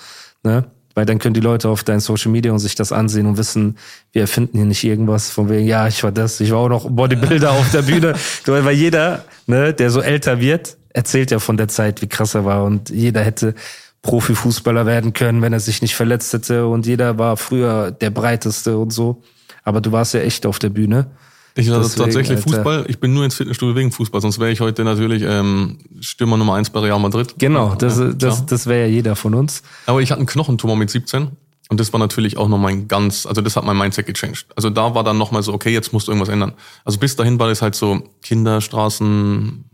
[0.43, 0.65] ne?
[0.95, 3.77] Weil dann können die Leute auf dein Social Media und sich das ansehen und wissen,
[4.11, 6.87] wir erfinden hier nicht irgendwas von wegen, ja, ich war das, ich war auch noch
[6.87, 8.13] Bodybuilder auf der Bühne.
[8.45, 12.45] Weil jeder, ne, der so älter wird, erzählt ja von der Zeit, wie krass er
[12.45, 13.55] war und jeder hätte
[14.03, 18.77] Profifußballer werden können, wenn er sich nicht verletzt hätte und jeder war früher der breiteste
[18.77, 19.23] und so.
[19.63, 21.07] Aber du warst ja echt auf der Bühne.
[21.55, 22.49] Ich hatte Deswegen, tatsächlich Alter.
[22.49, 22.85] Fußball.
[22.87, 26.55] Ich bin nur ins Fitnessstudio wegen Fußball, sonst wäre ich heute natürlich ähm, Stürmer Nummer
[26.55, 27.35] eins bei Real Madrid.
[27.37, 29.61] Genau, das, Ja, das, das wäre ja jeder von uns.
[29.85, 31.27] Aber ich hatte einen Knochentumor mit 17
[31.69, 34.47] und das war natürlich auch noch mein ganz, also das hat mein Mindset gechanged.
[34.55, 36.53] Also da war dann nochmal so, okay, jetzt musst du irgendwas ändern.
[36.85, 39.65] Also bis dahin war das halt so Kinderstraßen,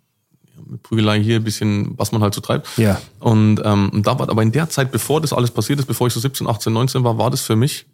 [0.83, 2.67] Prügelei hier, ein bisschen, was man halt so treibt.
[2.77, 3.01] Ja.
[3.19, 6.07] Und ähm, und da war, aber in der Zeit, bevor das alles passiert ist, bevor
[6.07, 7.85] ich so 17, 18, 19 war, war das für mich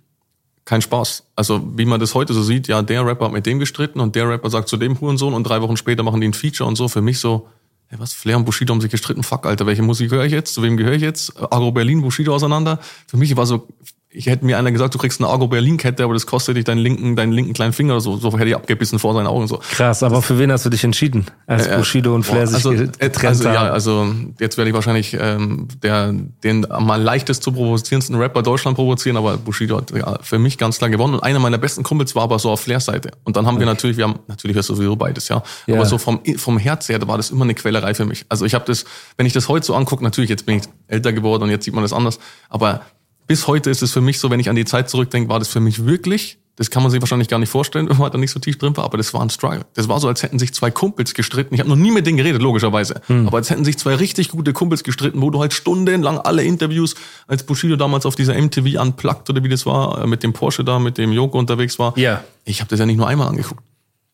[0.66, 1.28] kein Spaß.
[1.36, 4.16] Also wie man das heute so sieht, ja, der Rapper hat mit dem gestritten und
[4.16, 6.76] der Rapper sagt zu dem Hurensohn und drei Wochen später machen die ein Feature und
[6.76, 6.88] so.
[6.88, 7.48] Für mich so,
[7.88, 10.56] hey, was, Flair und Bushido haben sich gestritten, fuck, Alter, welche Musik höre ich jetzt?
[10.56, 11.38] Zu wem gehöre ich jetzt?
[11.38, 12.80] Agro Berlin, Bushido auseinander.
[13.08, 13.68] Für mich war so,
[14.16, 16.64] ich hätte mir einer gesagt, du kriegst eine Argo Berlin Kette, aber das kostet dich
[16.64, 18.18] deinen linken, deinen linken kleinen Finger oder so.
[18.18, 19.58] So hätte ich abgebissen vor seinen Augen so.
[19.58, 22.66] Krass, aber für wen hast du dich entschieden, als Äh, Bushido und Flair boah, sich
[22.66, 23.54] also, getrennt also, haben?
[23.54, 24.08] ja, also
[24.40, 29.38] jetzt werde ich wahrscheinlich ähm, der den am leichtest zu provozierendsten Rapper Deutschland provozieren, aber
[29.38, 31.16] Bushido hat ja, für mich ganz klar gewonnen.
[31.16, 33.12] Und einer meiner besten Kumpels war aber so auf Flairs Seite.
[33.24, 35.44] Und dann haben wir natürlich, wir haben natürlich ist sowieso beides, ja.
[35.68, 35.76] Ja.
[35.76, 38.26] Aber so vom vom Herz her, da war das immer eine Quälerei für mich.
[38.30, 38.86] Also ich habe das,
[39.18, 41.74] wenn ich das heute so angucke, natürlich jetzt bin ich älter geworden und jetzt sieht
[41.74, 42.82] man das anders, aber
[43.28, 45.48] bis heute ist es für mich so, wenn ich an die Zeit zurückdenke, war das
[45.48, 48.32] für mich wirklich, das kann man sich wahrscheinlich gar nicht vorstellen, wenn man da nicht
[48.32, 49.66] so tief drin war, aber das war ein Struggle.
[49.74, 51.54] Das war so, als hätten sich zwei Kumpels gestritten.
[51.54, 53.02] Ich habe noch nie mit denen geredet, logischerweise.
[53.28, 56.96] Aber als hätten sich zwei richtig gute Kumpels gestritten, wo du halt stundenlang alle Interviews,
[57.28, 60.64] als Bushido damals auf dieser MTV Unplugged oder wie das war, äh, mit dem Porsche
[60.64, 61.98] da, mit dem Joko unterwegs war.
[61.98, 62.24] Ja.
[62.46, 63.64] Ich habe das ja nicht nur einmal angeguckt.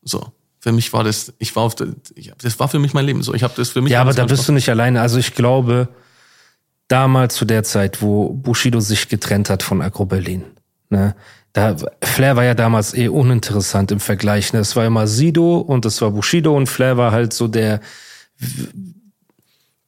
[0.03, 0.31] So.
[0.59, 3.23] Für mich war das, ich war auf der, ich, das war für mich mein Leben
[3.23, 3.33] so.
[3.33, 3.93] Ich habe das für mich.
[3.93, 5.01] Ja, aber da bist du nicht alleine.
[5.01, 5.89] Also ich glaube,
[6.91, 10.43] damals zu der Zeit, wo Bushido sich getrennt hat von Agro Berlin,
[10.89, 11.15] ne,
[11.53, 14.53] da, Flair war ja damals eh uninteressant im Vergleich.
[14.53, 14.59] Ne?
[14.59, 17.81] Es war immer Sido und es war Bushido und Flair war halt so der,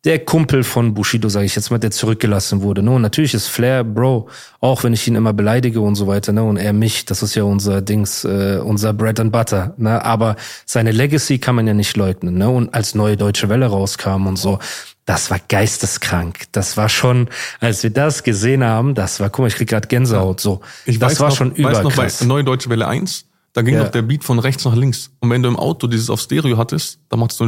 [0.03, 2.83] der Kumpel von Bushido, sage ich jetzt mal, der zurückgelassen wurde.
[2.83, 2.91] Ne?
[2.91, 4.27] Und natürlich ist Flair, Bro,
[4.59, 6.43] auch wenn ich ihn immer beleidige und so weiter, ne?
[6.43, 9.73] Und er mich, das ist ja unser Dings, äh, unser Bread and Butter.
[9.77, 10.03] Ne?
[10.03, 10.35] Aber
[10.65, 12.37] seine Legacy kann man ja nicht leugnen.
[12.37, 12.49] Ne?
[12.49, 14.59] Und als neue Deutsche Welle rauskam und so,
[15.05, 16.43] das war geisteskrank.
[16.51, 19.87] Das war schon, als wir das gesehen haben, das war, guck mal, ich krieg gerade
[19.87, 20.39] Gänsehaut.
[20.39, 22.23] So, Ich das weiß war noch, schon weiß noch bei überkrass.
[22.23, 23.83] Neue Deutsche Welle 1, da ging Ja.
[23.83, 25.11] doch der Beat von rechts nach links.
[25.19, 27.45] Und wenn du im Auto dieses auf Stereo hattest, dann machst du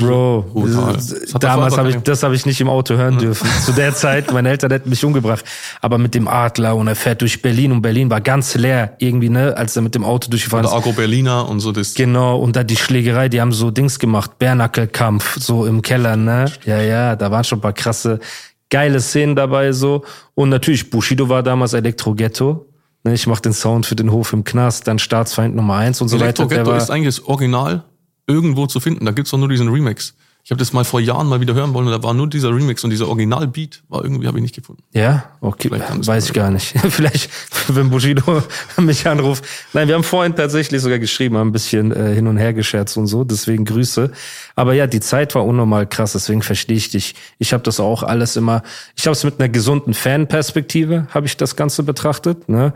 [0.00, 0.98] Bro, Brutal.
[1.40, 3.48] Damals habe ich, das habe ich nicht im Auto hören dürfen.
[3.64, 5.42] Zu der Zeit, meine Eltern hätten mich umgebracht.
[5.80, 9.30] Aber mit dem Adler und er fährt durch Berlin und Berlin war ganz leer irgendwie,
[9.30, 10.72] ne, als er mit dem Auto durchgefahren ist.
[10.72, 11.94] Agro Berliner und so das.
[11.94, 16.44] Genau, und da die Schlägerei, die haben so Dings gemacht, Bärnackelkampf, so im Keller, ne?
[16.66, 18.20] Ja, ja, da waren schon ein paar krasse,
[18.68, 20.04] geile Szenen dabei, so.
[20.34, 22.50] Und natürlich, Bushido war damals Elektro-Ghetto.
[22.50, 22.69] Ne,
[23.04, 26.20] ich mach den Sound für den Hof im Knast, dann Staatsfeind Nummer eins und so
[26.20, 26.46] weiter.
[26.46, 27.84] Der Ghetto war, ist eigentlich das Original
[28.26, 29.04] irgendwo zu finden.
[29.06, 30.14] Da gibt's doch nur diesen Remix.
[30.42, 32.48] Ich habe das mal vor Jahren mal wieder hören wollen und da war nur dieser
[32.48, 34.82] Remix und dieser Original-Beat war irgendwie, habe ich nicht gefunden.
[34.92, 36.74] Ja, okay, weiß ich gar nicht.
[36.88, 37.30] Vielleicht,
[37.68, 38.42] wenn Bushido
[38.78, 39.44] mich anruft.
[39.72, 42.96] Nein, wir haben vorhin tatsächlich sogar geschrieben, haben ein bisschen äh, hin und her gescherzt
[42.96, 44.10] und so, deswegen Grüße.
[44.56, 47.14] Aber ja, die Zeit war unnormal krass, deswegen verstehe ich dich.
[47.38, 48.62] Ich habe das auch alles immer,
[48.96, 52.72] ich habe es mit einer gesunden Fanperspektive, habe ich das Ganze betrachtet, ne?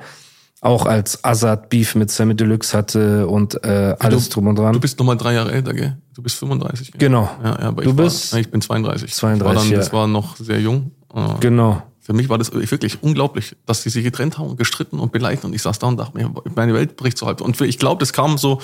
[0.64, 4.72] Auch als Azad Beef mit Sammy Deluxe hatte und äh, alles drum und dran.
[4.72, 5.98] Du bist nochmal drei Jahre älter, gell?
[6.14, 6.92] Du bist 35.
[6.92, 6.98] Gell?
[6.98, 7.28] Genau.
[7.42, 9.12] Ja, ja, aber Du ich bist- War, ich bin 32.
[9.12, 9.76] 32, war dann, ja.
[9.76, 10.92] Das war noch sehr jung.
[11.14, 11.82] Äh, Genau.
[12.00, 15.44] Für mich war das wirklich unglaublich, dass sie sich getrennt haben und gestritten und beleidigt.
[15.44, 17.40] Und ich saß da und dachte mir, meine Welt bricht so halb.
[17.42, 18.60] Und ich glaube, das kam so,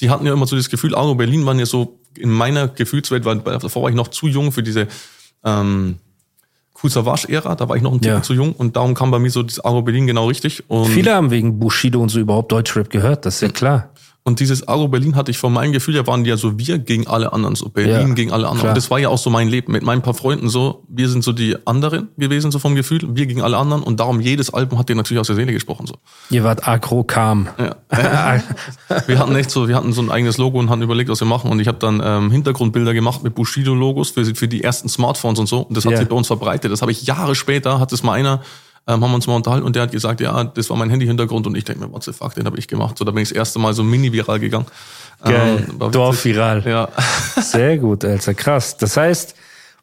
[0.00, 3.24] die hatten ja immer so das Gefühl, Aro Berlin waren ja so, in meiner Gefühlswelt,
[3.26, 4.86] weil davor war ich noch zu jung für diese
[5.44, 5.96] ähm,
[6.84, 8.22] Kusavage-Ära, da war ich noch ein Ticken Ja.
[8.22, 10.62] zu jung und darum kam bei mir so das Aro Berlin genau richtig.
[10.68, 13.88] Und Viele haben wegen Bushido und so überhaupt Deutschrap gehört, das ist ja klar.
[14.26, 16.78] Und dieses Agro Berlin hatte ich von meinem Gefühl her, waren die ja so wir
[16.78, 18.60] gegen alle anderen, so Berlin Ja, gegen alle anderen.
[18.60, 18.70] klar.
[18.70, 20.82] Und das war ja auch so mein Leben mit meinen paar Freunden so.
[20.88, 23.00] Wir sind so die anderen gewesen, so vom Gefühl.
[23.14, 23.82] Wir gegen alle anderen.
[23.82, 25.96] Und darum jedes Album hat dir natürlich aus der Seele gesprochen, so.
[26.30, 27.48] Ihr wart agro kam.
[27.58, 27.76] Ja.
[29.06, 31.26] wir hatten echt so, wir hatten so ein eigenes Logo und hatten überlegt, was wir
[31.28, 31.50] machen.
[31.50, 35.48] Und ich habe dann ähm, Hintergrundbilder gemacht mit Bushido-Logos für, für die ersten Smartphones und
[35.48, 35.60] so.
[35.60, 35.98] Und das hat Ja.
[35.98, 36.72] sich bei uns verbreitet.
[36.72, 38.40] Das habe ich Jahre später, hat es mal einer,
[38.86, 41.46] ähm, haben wir uns mal unterhalten und der hat gesagt, ja, das war mein Handy-Hintergrund
[41.46, 42.98] und ich denke mir, what the fuck, den habe ich gemacht.
[42.98, 44.66] So, da bin ich das erste Mal so mini-viral gegangen.
[45.22, 45.34] Geil.
[45.58, 45.92] Ähm, witzig.
[45.92, 46.62] Dorfviral.
[46.66, 46.88] Ja.
[47.40, 48.76] Sehr gut, Alter, krass.
[48.76, 49.34] Das heißt,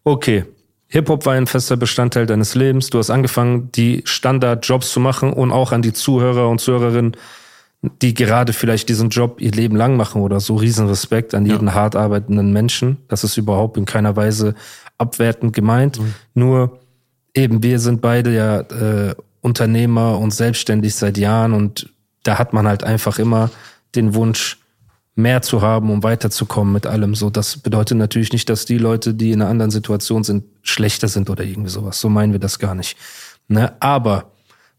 [0.04, 0.46] okay,
[0.88, 2.90] Hip-Hop war ein fester Bestandteil deines Lebens.
[2.90, 7.16] Du hast angefangen, die Standardjobs zu machen und auch an die Zuhörer und Zuhörerinnen,
[8.02, 10.56] die gerade vielleicht diesen Job ihr Leben lang machen oder so.
[10.58, 12.98] Riesenrespekt an jeden hart arbeitenden Menschen.
[13.08, 14.54] Das ist überhaupt in keiner Weise
[14.98, 16.00] abwertend gemeint.
[16.36, 16.80] Nur
[17.34, 21.90] eben, wir sind beide ja äh, Unternehmer und selbstständig seit Jahren und
[22.24, 23.50] da hat man halt einfach immer
[23.96, 24.62] den Wunsch,
[25.16, 27.16] mehr zu haben, um weiterzukommen mit allem.
[27.16, 31.08] So, das bedeutet natürlich nicht, dass die Leute, die in einer anderen Situation sind, schlechter
[31.08, 32.00] sind oder irgendwie sowas.
[32.00, 32.98] So meinen wir das gar nicht.
[33.48, 33.74] Ne?
[33.82, 34.32] Aber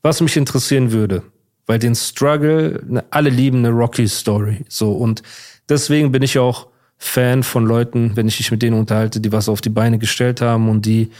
[0.02, 1.22] was mich interessieren würde,
[1.66, 4.64] weil den Struggle, ne, alle lieben eine Rocky Story.
[4.68, 5.22] So und
[5.68, 9.48] deswegen bin ich auch Fan von Leuten, wenn ich mich mit denen unterhalte, die was
[9.48, 11.10] auf die Beine gestellt haben und die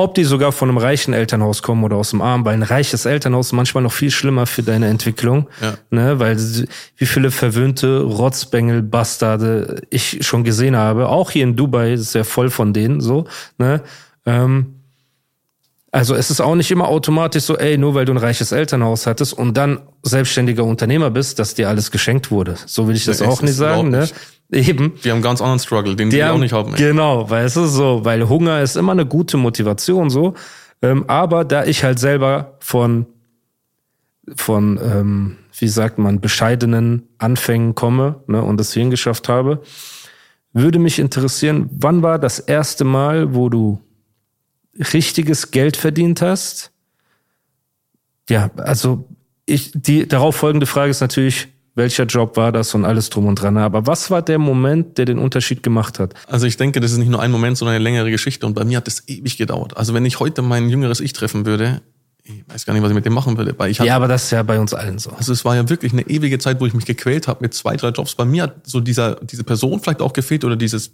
[0.00, 3.04] ob die sogar von einem reichen Elternhaus kommen oder aus dem Arm, weil ein reiches
[3.04, 5.74] Elternhaus ist manchmal noch viel schlimmer für deine Entwicklung, Ja.
[5.90, 6.36] ne, weil
[6.96, 12.24] wie viele verwöhnte Rotzbengel, Bastarde ich schon gesehen habe, auch hier in Dubai ist ja
[12.24, 13.26] voll von denen so,
[13.58, 13.82] ne,
[14.26, 14.74] ähm,
[15.92, 19.06] also es ist auch nicht immer automatisch so, ey, nur weil du ein reiches Elternhaus
[19.06, 22.56] hattest und dann selbstständiger Unternehmer bist, dass dir alles geschenkt wurde.
[22.66, 23.96] So will ich das Ja, auch es nicht ist sagen, ne?
[23.98, 24.14] überhaupt
[24.52, 24.94] Eben.
[25.04, 26.74] Die haben einen ganz anderen Struggle, den die, auch nicht haben.
[26.74, 30.34] Genau, weißt du, so, weil Hunger ist immer eine gute Motivation, so.
[30.82, 33.06] Ähm, aber da ich halt selber von
[34.36, 39.62] von ähm, wie sagt man, bescheidenen Anfängen komme ne, und das hierhin geschafft habe.
[40.52, 43.80] Würde mich interessieren, wann war das erste Mal, wo du
[44.92, 46.70] richtiges Geld verdient hast?
[48.28, 49.08] Ja, also
[49.46, 53.36] ich, die darauf folgende Frage ist natürlich, welcher Job war das und alles drum und
[53.36, 53.56] dran.
[53.56, 56.14] Aber was war der Moment, der den Unterschied gemacht hat?
[56.26, 58.46] Also ich denke, das ist nicht nur ein Moment, sondern eine längere Geschichte.
[58.46, 59.76] Und bei mir hat das ewig gedauert.
[59.76, 61.80] Also wenn ich heute mein jüngeres Ich treffen würde,
[62.22, 63.54] ich weiß gar nicht, was ich mit dem machen würde.
[63.58, 65.10] Weil ich ja, aber das ist ja bei uns allen so.
[65.10, 67.76] Also es war ja wirklich eine ewige Zeit, wo ich mich gequält habe mit zwei,
[67.76, 68.14] drei Jobs.
[68.14, 70.92] Bei mir hat so dieser, diese Person vielleicht auch gefehlt oder dieses,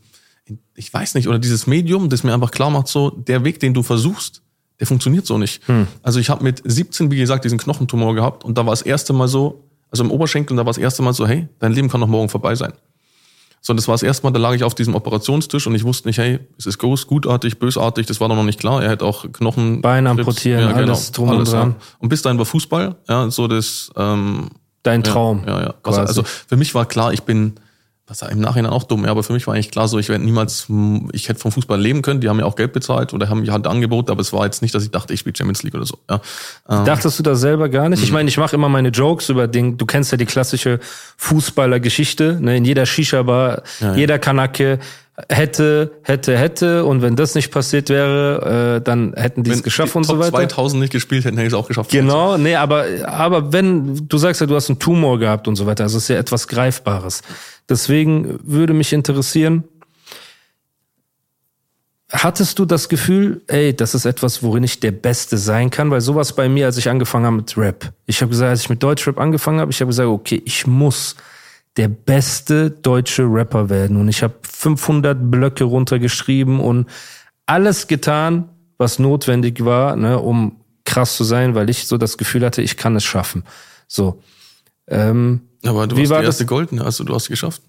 [0.75, 3.75] ich weiß nicht, oder dieses Medium, das mir einfach klar macht, so der Weg, den
[3.75, 4.43] du versuchst,
[4.79, 5.67] der funktioniert so nicht.
[5.67, 5.87] Hm.
[6.03, 9.13] Also ich habe mit 17, wie gesagt, diesen Knochentumor gehabt und da war das erste
[9.13, 12.01] Mal so, also im Oberschenkel, da war das erste Mal so, hey, dein Leben kann
[12.01, 12.73] noch morgen vorbei sein.
[13.63, 16.07] So, das war das erste Mal, da lag ich auf diesem Operationstisch und ich wusste
[16.07, 18.83] nicht, hey, ist es groß, gutartig, bösartig, das war noch nicht klar.
[18.83, 19.81] Er hätte auch Knochen.
[19.81, 21.71] Beine amputieren, ja, genau, alles drum alles, und dran.
[21.71, 21.87] Ja.
[21.99, 24.51] Und bis dahin war Fußball, ja, so das, ähm,
[24.85, 25.43] Dein Traum.
[25.45, 25.75] Ja, ja.
[25.85, 25.93] ja.
[25.97, 27.55] Also für mich war klar, ich bin
[28.09, 30.25] was im Nachhinein auch dumm, ja, aber für mich war eigentlich klar so, ich werde
[30.25, 30.69] niemals,
[31.13, 33.53] ich hätte vom Fußball leben können, die haben ja auch Geld bezahlt oder haben mir
[33.53, 35.87] halt Angebot, aber es war jetzt nicht, dass ich dachte, ich spiele Champions League oder
[35.87, 35.99] so.
[36.09, 36.21] Ja.
[36.69, 38.03] Ähm, Dachtest du das selber gar nicht?
[38.05, 38.15] Ich mhm.
[38.15, 40.79] meine, ich mache immer meine Jokes über den, du kennst ja die klassische
[41.17, 43.95] Fußballergeschichte, ne, in jeder Shisha-Bar, ja, ja.
[43.97, 44.79] jeder Kanake
[45.29, 49.95] hätte, hätte, hätte und wenn das nicht passiert wäre, äh, dann hätten die es geschafft
[49.95, 50.49] die und Top so weiter.
[50.49, 51.91] 2000 nicht gespielt hätten, hätte ich es auch geschafft.
[51.91, 55.67] Genau, nee, aber aber wenn du sagst ja, du hast einen Tumor gehabt und so
[55.67, 57.23] weiter, also ist ja etwas greifbares.
[57.69, 59.65] Deswegen würde mich interessieren,
[62.13, 65.91] hattest du das Gefühl, ey, das ist etwas, worin ich der Beste sein kann?
[65.91, 67.93] Weil sowas bei mir, als ich angefangen habe mit Rap.
[68.07, 71.17] Ich habe gesagt, als ich mit Deutschrap angefangen habe, ich habe gesagt, okay, ich muss
[71.77, 73.97] der beste deutsche Rapper werden.
[73.97, 76.87] Und ich habe 500 Blöcke runtergeschrieben und
[77.45, 82.45] alles getan, was notwendig war, ne, um krass zu sein, weil ich so das Gefühl
[82.45, 83.45] hatte, ich kann es schaffen.
[83.89, 84.23] So.
[84.89, 86.49] Ähm, aber du Wie warst war die erste das?
[86.49, 87.63] Goldene, also du hast es geschafft.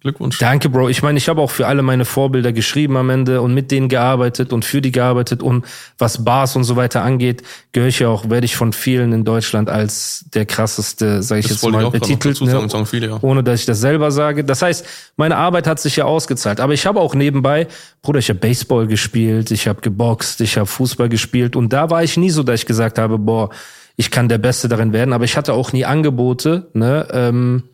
[0.00, 0.38] Glückwunsch.
[0.38, 0.90] Danke, Bro.
[0.90, 3.88] Ich meine, ich habe auch für alle meine Vorbilder geschrieben am Ende und mit denen
[3.88, 5.64] gearbeitet und für die gearbeitet und
[5.98, 9.24] was Bars und so weiter angeht, gehöre ich ja auch, werde ich von vielen in
[9.24, 12.68] Deutschland als der krasseste, sage ich das jetzt mal, betitelt, ne?
[12.68, 13.18] sagen viele, ja.
[13.22, 14.44] ohne dass ich das selber sage.
[14.44, 16.60] Das heißt, meine Arbeit hat sich ja ausgezahlt.
[16.60, 17.66] Aber ich habe auch nebenbei,
[18.00, 22.04] Bruder, ich habe Baseball gespielt, ich habe geboxt, ich habe Fußball gespielt und da war
[22.04, 23.50] ich nie so, dass ich gesagt habe, boah,
[23.96, 27.64] ich kann der Beste darin werden, aber ich hatte auch nie Angebote, ne, ähm,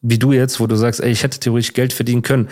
[0.00, 2.48] wie du jetzt, wo du sagst, ey, ich hätte theoretisch Geld verdienen können.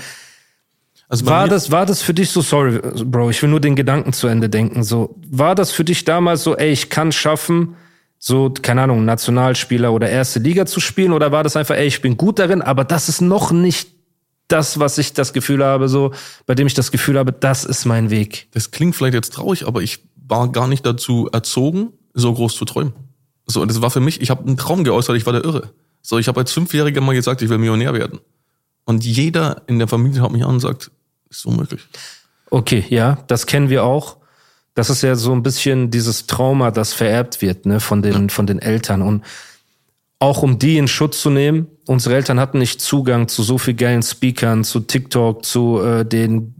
[1.08, 4.12] Also war das, war das für dich so, sorry, Bro, ich will nur den Gedanken
[4.12, 7.76] zu Ende denken, so, war das für dich damals so, ey, ich kann schaffen,
[8.18, 12.02] so, keine Ahnung, Nationalspieler oder erste Liga zu spielen, oder war das einfach, ey, ich
[12.02, 13.90] bin gut darin, aber das ist noch nicht
[14.48, 16.12] das, was ich das Gefühl habe, so,
[16.44, 18.48] bei dem ich das Gefühl habe, das ist mein Weg.
[18.52, 22.64] Das klingt vielleicht jetzt traurig, aber ich war gar nicht dazu erzogen, so groß zu
[22.64, 22.92] träumen.
[23.46, 25.70] So, und das war für mich, ich habe einen Traum geäußert, ich war der Irre.
[26.06, 28.20] So, ich habe als Fünfjähriger mal gesagt, ich will Millionär werden.
[28.84, 30.92] Und jeder in der Familie schaut mich an und sagt,
[31.28, 31.80] ist unmöglich.
[32.48, 34.18] Okay, ja, das kennen wir auch.
[34.74, 38.28] Das ist ja so ein bisschen dieses Trauma, das vererbt wird, ne, von den, ja.
[38.28, 39.02] von den Eltern.
[39.02, 39.24] Und
[40.18, 41.66] auch um die in Schutz zu nehmen.
[41.86, 46.54] Unsere Eltern hatten nicht Zugang zu so viel geilen Speakern, zu TikTok, zu äh, den,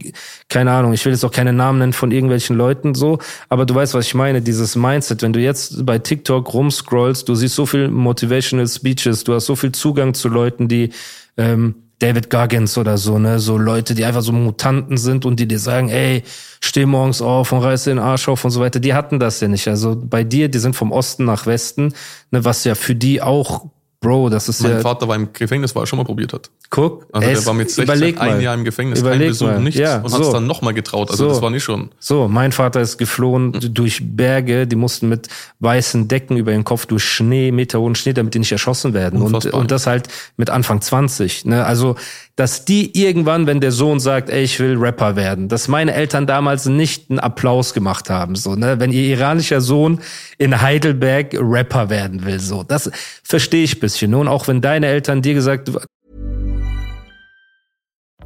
[0.47, 3.17] keine Ahnung, ich will jetzt auch keine Namen nennen von irgendwelchen Leuten so,
[3.49, 7.35] aber du weißt, was ich meine, dieses Mindset, wenn du jetzt bei TikTok rumscrollst, du
[7.35, 10.91] siehst so viel Motivational Speeches, du hast so viel Zugang zu Leuten, die
[11.35, 15.47] ähm, David Goggins oder so, ne, so Leute, die einfach so Mutanten sind und die
[15.47, 16.23] dir sagen, ey,
[16.61, 18.79] steh morgens auf und reiß den Arsch auf und so weiter.
[18.79, 19.67] Die hatten das ja nicht.
[19.67, 21.93] Also bei dir, die sind vom Osten nach Westen,
[22.31, 23.65] ne, was ja für die auch
[23.99, 24.75] Bro, das ist mein ja.
[24.75, 26.51] Mein Vater war im Gefängnis, weil er schon mal probiert hat.
[26.69, 29.59] Guck, also der war mit 16 ein Jahr im Gefängnis, überleg kein Besuch, mal.
[29.59, 30.17] nichts ja, und so.
[30.17, 31.09] hat es dann nochmal getraut.
[31.09, 31.29] Also so.
[31.29, 31.89] das war nicht schon.
[31.99, 33.73] So, mein Vater ist geflohen hm.
[33.73, 35.29] durch Berge, die mussten mit
[35.61, 39.21] weißen Decken über den Kopf durch Schnee, meterhohen Schnee, damit die nicht erschossen werden.
[39.21, 41.45] Und, und das halt mit Anfang 20.
[41.45, 41.65] Ne?
[41.65, 41.95] Also
[42.37, 46.27] dass die irgendwann, wenn der Sohn sagt, ey, ich will Rapper werden, dass meine Eltern
[46.27, 49.99] damals nicht einen Applaus gemacht haben, so, ne, wenn ihr iranischer Sohn
[50.37, 52.91] in Heidelberg Rapper werden will, so, das
[53.23, 54.13] verstehe ich bisschen.
[54.13, 55.71] Und auch wenn deine Eltern dir gesagt,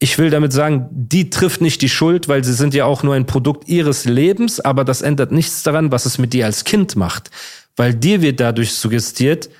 [0.00, 3.14] Ich will damit sagen, die trifft nicht die Schuld, weil sie sind ja auch nur
[3.14, 6.94] ein Produkt ihres Lebens, aber das ändert nichts daran, was es mit dir als Kind
[6.94, 7.30] macht.
[7.74, 9.50] Weil dir wird dadurch suggestiert,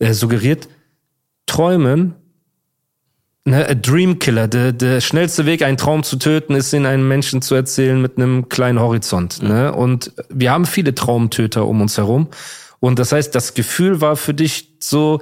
[0.00, 0.68] äh, suggeriert,
[1.46, 2.14] träumen,
[3.44, 7.08] ne, a Dream Killer, der, der schnellste Weg, einen Traum zu töten, ist ihn einem
[7.08, 9.42] Menschen zu erzählen mit einem kleinen Horizont.
[9.42, 9.72] Ne?
[9.72, 12.28] Und wir haben viele Traumtöter um uns herum.
[12.80, 15.20] Und das heißt, das Gefühl war für dich so,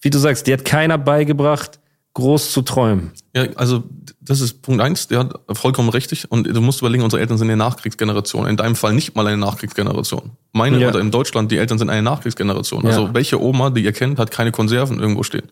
[0.00, 1.78] wie du sagst, dir hat keiner beigebracht,
[2.16, 3.12] groß zu träumen.
[3.34, 3.84] Ja, also
[4.22, 6.30] das ist Punkt eins, der hat vollkommen richtig.
[6.30, 8.46] Und du musst überlegen, unsere Eltern sind eine Nachkriegsgeneration.
[8.48, 10.30] In deinem Fall nicht mal eine Nachkriegsgeneration.
[10.52, 10.88] Meine Ja.
[10.88, 12.82] oder in Deutschland, die Eltern sind eine Nachkriegsgeneration.
[12.84, 12.88] Ja.
[12.90, 15.48] Also welche Oma, die ihr kennt, hat keine Konserven irgendwo stehen.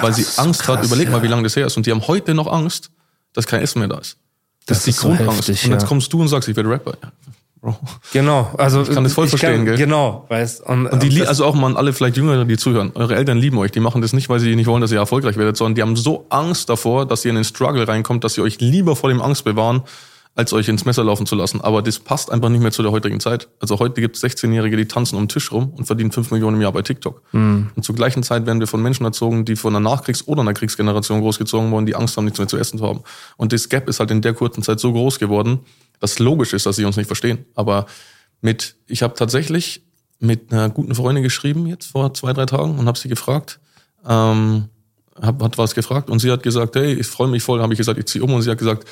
[0.00, 1.12] weil das sie so Angst hat, krass, überleg ja.
[1.12, 1.76] mal, wie lange das her ist.
[1.76, 2.90] Und die haben heute noch Angst,
[3.32, 4.16] dass kein Essen mehr da ist.
[4.66, 5.48] Das Das, ist die ist so Grundangst.
[5.48, 6.94] heftig, und jetzt kommst du und sagst, ich werde Rapper.
[7.60, 7.76] Bro.
[8.12, 9.76] Genau, also Ich kann das voll verstehen, gell?
[9.76, 12.92] Genau, weißt und, Und die, das- also auch mal an alle vielleicht Jüngere, die zuhören.
[12.94, 13.72] Eure Eltern lieben euch.
[13.72, 15.96] Die machen das nicht, weil sie nicht wollen, dass ihr erfolgreich werdet, sondern die haben
[15.96, 19.20] so Angst davor, dass ihr in den Struggle reinkommt, dass sie euch lieber vor dem
[19.20, 19.82] Angst bewahren,
[20.38, 21.60] als euch ins Messer laufen zu lassen.
[21.60, 23.48] Aber das passt einfach nicht mehr zu der heutigen Zeit.
[23.58, 26.58] Also heute gibt es 16-Jährige, die tanzen um den Tisch rum und verdienen 5 Millionen
[26.58, 27.22] im Jahr bei TikTok.
[27.74, 30.54] Und zur gleichen Zeit werden wir von Menschen erzogen, die von einer Nachkriegs- oder einer
[30.54, 33.00] Kriegsgeneration großgezogen wurden, die Angst haben, nichts mehr zu essen zu haben.
[33.36, 35.58] Und das Gap ist halt in der kurzen Zeit so groß geworden,
[35.98, 37.44] dass logisch ist, dass sie uns nicht verstehen.
[37.56, 37.86] Aber
[38.40, 39.82] mit, ich habe tatsächlich
[40.20, 43.58] mit einer guten Freundin geschrieben jetzt vor zwei, drei Tagen und habe sie gefragt,
[44.06, 44.68] ähm,
[45.20, 47.78] hab, hat was gefragt und sie hat gesagt, hey, ich freue mich voll, habe ich
[47.78, 48.86] gesagt, ich ziehe um und sie hat gesagt,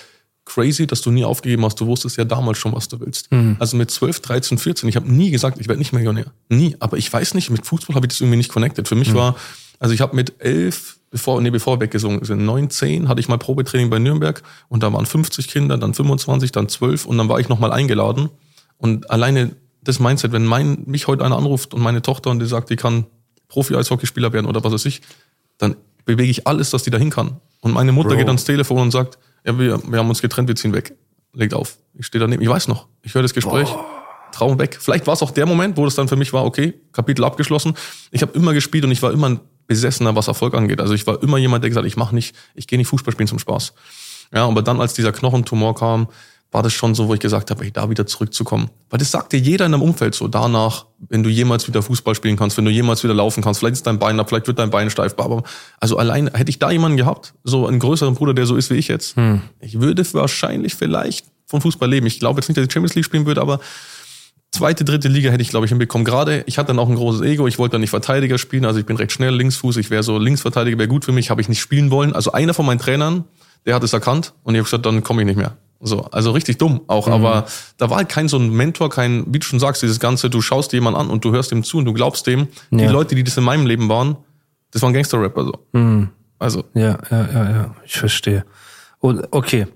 [0.46, 3.28] crazy, dass du nie aufgegeben hast, du wusstest ja damals schon, was du willst.
[3.58, 6.26] Also mit 12, 13, 14, ich habe nie gesagt, ich werde nicht Millionär.
[6.48, 8.88] Nie, aber ich weiß nicht, mit Fußball habe ich das irgendwie nicht connected.
[8.88, 9.36] Für mich war,
[9.78, 13.28] also ich habe mit elf, bevor, nee, bevor wir weggesungen sind, neun, zehn, hatte ich
[13.28, 17.28] mal Probetraining bei Nürnberg und da waren 50 Kinder, dann 25, dann 12 und dann
[17.28, 18.30] war ich nochmal eingeladen
[18.78, 22.46] und alleine das Mindset, wenn mein, mich heute einer anruft und meine Tochter und die
[22.46, 23.06] sagt, die kann
[23.48, 25.02] Profi-Eishockeyspieler werden oder was weiß ich,
[25.58, 27.40] dann bewege ich alles, dass die dahin kann.
[27.60, 28.18] Und meine Mutter Bro.
[28.18, 30.94] geht ans Telefon und sagt, ja, wir, wir haben uns getrennt, wir ziehen weg.
[31.32, 31.78] Legt auf.
[31.94, 33.68] Ich stehe daneben, ich weiß noch, ich höre das Gespräch,
[34.32, 34.78] Traum weg.
[34.80, 37.74] Vielleicht war es auch der Moment, wo das dann für mich war, okay, Kapitel abgeschlossen.
[38.10, 40.80] Ich habe immer gespielt und ich war immer ein Besessener, was Erfolg angeht.
[40.80, 43.12] Also ich war immer jemand, der gesagt hat, ich mache nicht, ich gehe nicht Fußball
[43.12, 43.74] spielen zum Spaß.
[44.34, 46.08] Ja, aber dann, als dieser Knochentumor kam,
[46.52, 48.70] war das schon so, wo ich gesagt habe, ey, da wieder zurückzukommen.
[48.88, 52.14] Weil das sagt dir jeder in deinem Umfeld so, danach, wenn du jemals wieder Fußball
[52.14, 54.58] spielen kannst, wenn du jemals wieder laufen kannst, vielleicht ist dein Bein ab, vielleicht wird
[54.58, 55.42] dein Bein steif, aber
[55.80, 58.76] also allein, hätte ich da jemanden gehabt, so einen größeren Bruder, der so ist wie
[58.76, 59.16] ich jetzt,
[59.60, 62.06] ich würde wahrscheinlich vielleicht vom Fußball leben.
[62.06, 63.60] Ich glaube jetzt nicht, dass ich Champions League spielen würde, aber
[64.52, 66.04] zweite, dritte Liga hätte ich, glaube ich, hinbekommen.
[66.04, 68.80] Gerade, ich hatte dann auch ein großes Ego, ich wollte dann nicht Verteidiger spielen, also
[68.80, 71.48] ich bin recht schnell Linksfuß, ich wäre so Linksverteidiger, wäre gut für mich, habe ich
[71.48, 72.12] nicht spielen wollen.
[72.12, 73.24] Also einer von meinen Trainern,
[73.64, 75.56] der hat es erkannt und ich habe gesagt, dann komme ich nicht mehr.
[75.80, 79.38] So, also richtig dumm auch, aber da war halt kein so ein Mentor, kein, wie
[79.38, 81.78] du schon sagst, dieses Ganze, du schaust dir jemanden an und du hörst ihm zu
[81.78, 82.48] und du glaubst dem.
[82.70, 82.90] Die Ja.
[82.90, 84.16] Leute, die das in meinem Leben waren,
[84.70, 86.08] das waren Gangster-Rapper so.
[86.38, 88.44] Also, Ja, ja, ja, ja, ich verstehe.
[89.00, 89.66] Und okay.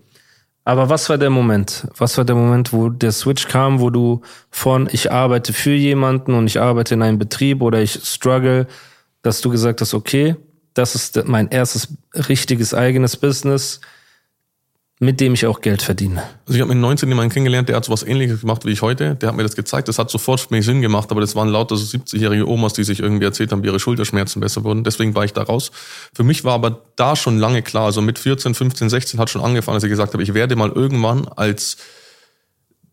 [0.65, 1.87] Aber was war der Moment?
[1.97, 6.35] Was war der Moment, wo der Switch kam, wo du von ich arbeite für jemanden
[6.35, 8.67] und ich arbeite in einem Betrieb oder ich struggle,
[9.23, 10.37] dass du gesagt hast, okay,
[10.75, 13.81] das ist mein erstes richtiges eigenes Business,
[15.03, 16.23] mit dem ich auch Geld verdiene.
[16.47, 19.15] Also ich habe mit 19 jemanden kennengelernt, der hat sowas ähnliches gemacht wie ich heute.
[19.15, 19.89] Der hat mir das gezeigt.
[19.89, 23.01] Das hat sofort für Sinn gemacht, aber das waren lauter so 70-jährige Omas, die sich
[23.01, 24.85] irgendwie erzählt haben, wie ihre Schulterschmerzen besser wurden.
[24.85, 25.71] Deswegen war ich da raus.
[26.13, 29.41] Für mich war aber da schon lange klar, also mit 14, 15, 16 hat schon
[29.41, 31.79] angefangen, dass ich gesagt habe, ich werde mal irgendwann als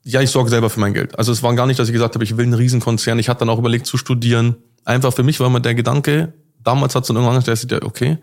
[0.04, 1.20] ja, ich sorge selber für mein Geld.
[1.20, 3.20] Also es war gar nicht, dass ich gesagt habe, ich will einen Riesenkonzern.
[3.20, 4.56] Ich hatte dann auch überlegt zu studieren.
[4.86, 6.32] Einfach für mich war immer der Gedanke,
[6.63, 8.17] damals hat es dann irgendwann der okay,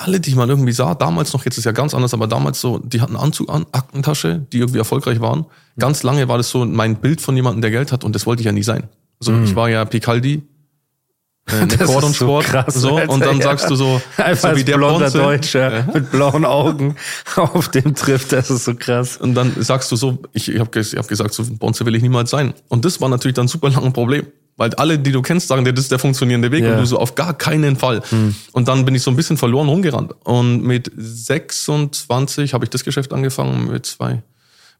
[0.00, 2.60] alle, die ich mal irgendwie sah, damals noch, jetzt ist ja ganz anders, aber damals
[2.60, 5.44] so, die hatten Anzug an, Aktentasche, die irgendwie erfolgreich waren.
[5.78, 8.40] Ganz lange war das so mein Bild von jemandem, der Geld hat und das wollte
[8.40, 8.84] ich ja nie sein.
[9.20, 10.42] So, ich war ja Picaldi,
[11.46, 13.42] äh, Rekord und so Sport, krass, so, Alter, und dann ja.
[13.42, 15.18] sagst du so, Einfach so wie der blonder Bonze.
[15.18, 16.96] Deutscher mit blauen Augen
[17.36, 19.18] auf dem trifft, das ist so krass.
[19.18, 22.02] Und dann sagst du so, ich, ich habe ich hab gesagt, so Bonze will ich
[22.02, 22.54] niemals sein.
[22.68, 24.26] Und das war natürlich dann super lang ein Problem.
[24.60, 26.72] Weil alle, die du kennst, sagen dir, das ist der funktionierende Weg Ja.
[26.74, 28.02] und du so auf gar keinen Fall.
[28.52, 30.12] Und dann bin ich so ein bisschen verloren rumgerannt.
[30.24, 34.22] Und mit 26 habe ich das Geschäft angefangen, mit zwei,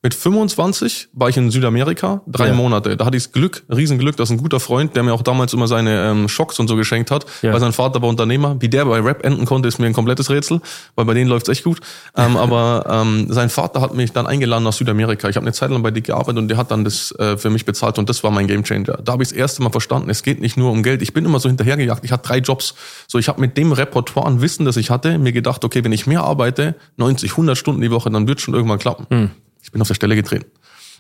[0.03, 2.55] Mit 25 war ich in Südamerika, drei Ja.
[2.55, 2.97] Monate.
[2.97, 5.69] Da hatte ich das Glück, Riesenglück, dass ein guter Freund, der mir auch damals immer
[5.69, 7.53] seine ähm, Schocks und so geschenkt hat, Ja.
[7.53, 8.57] weil sein Vater war Unternehmer.
[8.61, 10.63] Wie der bei Rap enden konnte, ist mir ein komplettes Rätsel,
[10.95, 11.81] weil bei denen läuft's echt gut.
[12.17, 15.29] Ähm, aber ähm, sein Vater hat mich dann eingeladen nach Südamerika.
[15.29, 17.51] Ich habe eine Zeit lang bei dir gearbeitet und der hat dann das äh, für
[17.51, 19.01] mich bezahlt und das war mein Gamechanger.
[19.05, 21.03] Da habe ich das erste Mal verstanden, es geht nicht nur um Geld.
[21.03, 22.07] Ich bin immer so hinterhergejagt.
[22.07, 22.75] Ich hatte drei Jobs.
[23.07, 25.93] So, ich habe mit dem Repertoire an Wissen, das ich hatte, mir gedacht, okay, wenn
[25.93, 29.33] ich mehr arbeite, 90, 100 Stunden die Woche, dann wird schon irgendwann klappen.
[29.63, 30.51] Ich bin auf der Stelle getreten.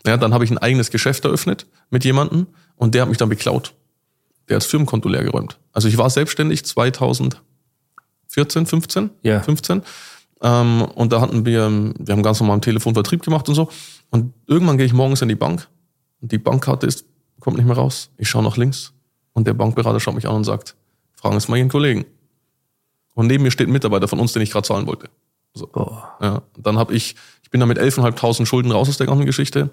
[0.06, 2.46] Ja, dann habe ich ein eigenes Geschäft eröffnet mit jemandem
[2.76, 3.74] und der hat mich dann beklaut.
[4.48, 5.58] Der hat das Firmenkonto leer geräumt.
[5.72, 9.40] Also ich war selbstständig 2014, 15, Ja.
[9.40, 9.82] 15.
[10.42, 13.68] Ähm, und da hatten wir, wir haben ganz normal am Telefon Vertrieb gemacht und so.
[14.10, 15.68] Und irgendwann gehe ich morgens in die Bank
[16.20, 17.04] und die Bankkarte ist,
[17.40, 18.10] kommt nicht mehr raus.
[18.16, 18.92] Ich schaue nach links
[19.32, 20.76] und der Bankberater schaut mich an und sagt,
[21.14, 22.06] fragen Sie mal Ihren Kollegen.
[23.14, 25.10] Und neben mir steht ein Mitarbeiter von uns, den ich gerade zahlen wollte.
[25.54, 25.66] So.
[25.66, 26.16] Boah.
[26.20, 27.16] Ja, dann habe ich,
[27.50, 29.70] ich bin da mit 11.500 Schulden raus aus der ganzen Geschichte.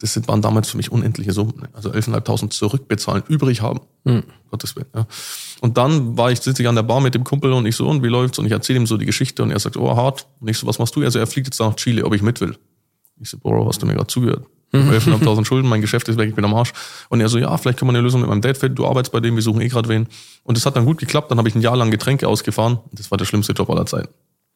[0.00, 1.68] Das sind- waren damals für mich unendliche Summen.
[1.74, 3.80] Also 11.500 zurückbezahlen, übrig haben.
[4.50, 4.86] Gottes Willen.
[4.94, 5.06] Ja.
[5.60, 7.86] Und dann war ich, sitze ich an der Bar mit dem Kumpel und ich so,
[7.86, 8.38] und wie läuft's?
[8.38, 10.26] Und ich erzähle ihm so die Geschichte und er sagt, oh, hart.
[10.40, 11.02] Und ich so, was machst du?
[11.02, 12.56] Also er fliegt jetzt nach Chile, ob ich mit will.
[13.20, 14.46] Ich so, Bro, hast du mir gerade zugehört?
[14.72, 16.72] Ich hab 11.500 Schulden, mein Geschäft ist weg, ich bin am Arsch.
[17.10, 19.12] Und er so, ja, vielleicht können wir eine Lösung mit meinem Dad finden, du arbeitest
[19.12, 20.06] bei dem, wir suchen eh gerade wen.
[20.44, 22.78] Und das hat dann gut geklappt, dann habe ich ein Jahr lang Getränke ausgefahren.
[22.92, 24.08] Das war der schlimmste Job aller Zeiten.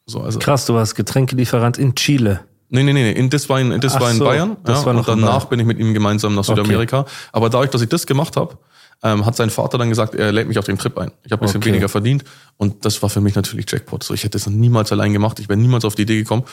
[0.07, 2.41] So, also, Krass, du warst Getränkelieferant in Chile.
[2.75, 3.13] Nee, nee, nee, nee.
[3.13, 4.57] In, das war in, das Ach war in so, Bayern.
[4.65, 5.49] das ja, war noch und danach Bayern.
[5.51, 7.05] bin ich mit ihm gemeinsam nach Südamerika.
[7.31, 8.57] Aber dadurch, dass ich das gemacht habe,
[9.03, 11.11] ähm, hat sein Vater dann gesagt, er lädt mich auf den Trip ein.
[11.25, 11.69] Ich habe ein bisschen Okay.
[11.69, 12.25] weniger verdient.
[12.57, 14.03] Und das war für mich natürlich Jackpot.
[14.03, 15.39] So, ich hätte das niemals allein gemacht.
[15.39, 16.45] Ich wäre niemals auf die Idee gekommen.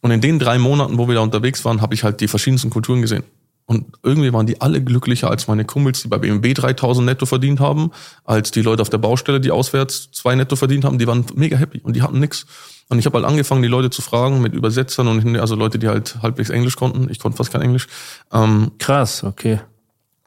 [0.00, 2.70] Und in den drei Monaten, wo wir da unterwegs waren, habe ich halt die verschiedensten
[2.70, 3.24] Kulturen gesehen.
[3.66, 7.58] Und irgendwie waren die alle glücklicher als meine Kumpels, die bei BMW 3000 netto verdient
[7.60, 7.90] haben,
[8.24, 10.98] als die Leute auf der Baustelle, die auswärts zwei netto verdient haben.
[10.98, 12.46] Die waren mega happy und die hatten nix.
[12.88, 15.88] Und ich habe halt angefangen, die Leute zu fragen mit Übersetzern und also Leute, die
[15.88, 17.08] halt halbwegs Englisch konnten.
[17.10, 17.88] Ich konnte fast kein Englisch.
[18.32, 19.60] Ähm, Krass, okay.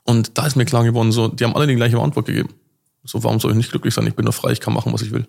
[0.04, 2.50] und da ist mir klar geworden, so, die haben alle die gleiche Antwort gegeben.
[3.06, 4.06] So, warum soll ich nicht glücklich sein?
[4.08, 5.26] Ich bin nur frei, ich kann machen, was ich will.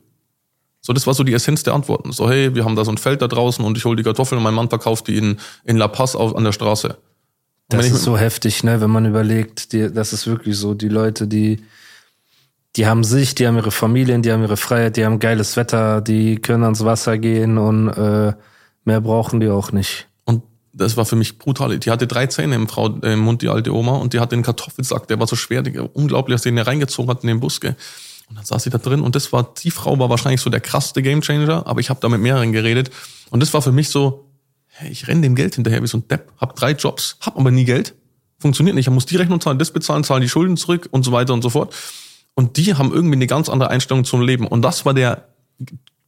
[0.81, 2.11] So, das war so die Essenz der Antworten.
[2.11, 4.39] So, hey, wir haben da so ein Feld da draußen und ich hole die Kartoffeln
[4.39, 6.89] und mein Mann verkauft die in, in La Paz auf, an der Straße.
[6.89, 10.89] Und Das ist so heftig, ne, wenn man überlegt, die, das ist wirklich so, die
[10.89, 11.63] Leute, die,
[12.77, 16.01] die haben sich, die haben ihre Familien, die haben ihre Freiheit, die haben geiles Wetter,
[16.01, 18.33] die können ans Wasser gehen und äh,
[18.85, 20.09] mehr brauchen die auch nicht.
[20.25, 20.43] Und
[20.73, 21.79] das war für mich brutal.
[21.79, 24.45] Die hatte drei Zähne im, Frau, im Mund, die alte Oma, und die hatte einen
[24.45, 27.61] Kartoffelsack, der war so schwer, die, unglaublich, dass die den reingezogen hat in den Bus.
[27.61, 27.77] Gell.
[28.29, 30.61] Und dann saß sie da drin und das war, die Frau war wahrscheinlich so der
[30.61, 32.91] krasseste Gamechanger, aber ich habe da mit mehreren geredet.
[33.31, 34.31] Und das war für mich so,
[34.69, 37.51] hey, ich renne dem Geld hinterher wie so ein Depp, hab drei Jobs, hab aber
[37.51, 37.97] nie Geld.
[38.39, 38.87] Funktioniert nicht.
[38.87, 41.43] Ich muss die Rechnung zahlen, das bezahlen, zahlen die Schulden zurück und so weiter und
[41.43, 41.75] so fort.
[42.41, 44.47] Und die haben irgendwie eine ganz andere Einstellung zum Leben.
[44.47, 45.29] Und das war der,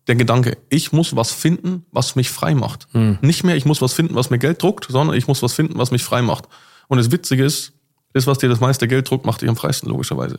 [0.06, 2.88] der Gedanke, ich muss was finden, was mich frei macht.
[3.20, 5.76] Nicht mehr, ich muss was finden, was mir Geld druckt, sondern ich muss was finden,
[5.76, 6.48] was mich frei macht.
[6.88, 7.74] Und das Witzige ist,
[8.14, 10.38] das, was dir das meiste Geld druckt, macht dich am freisten, logischerweise.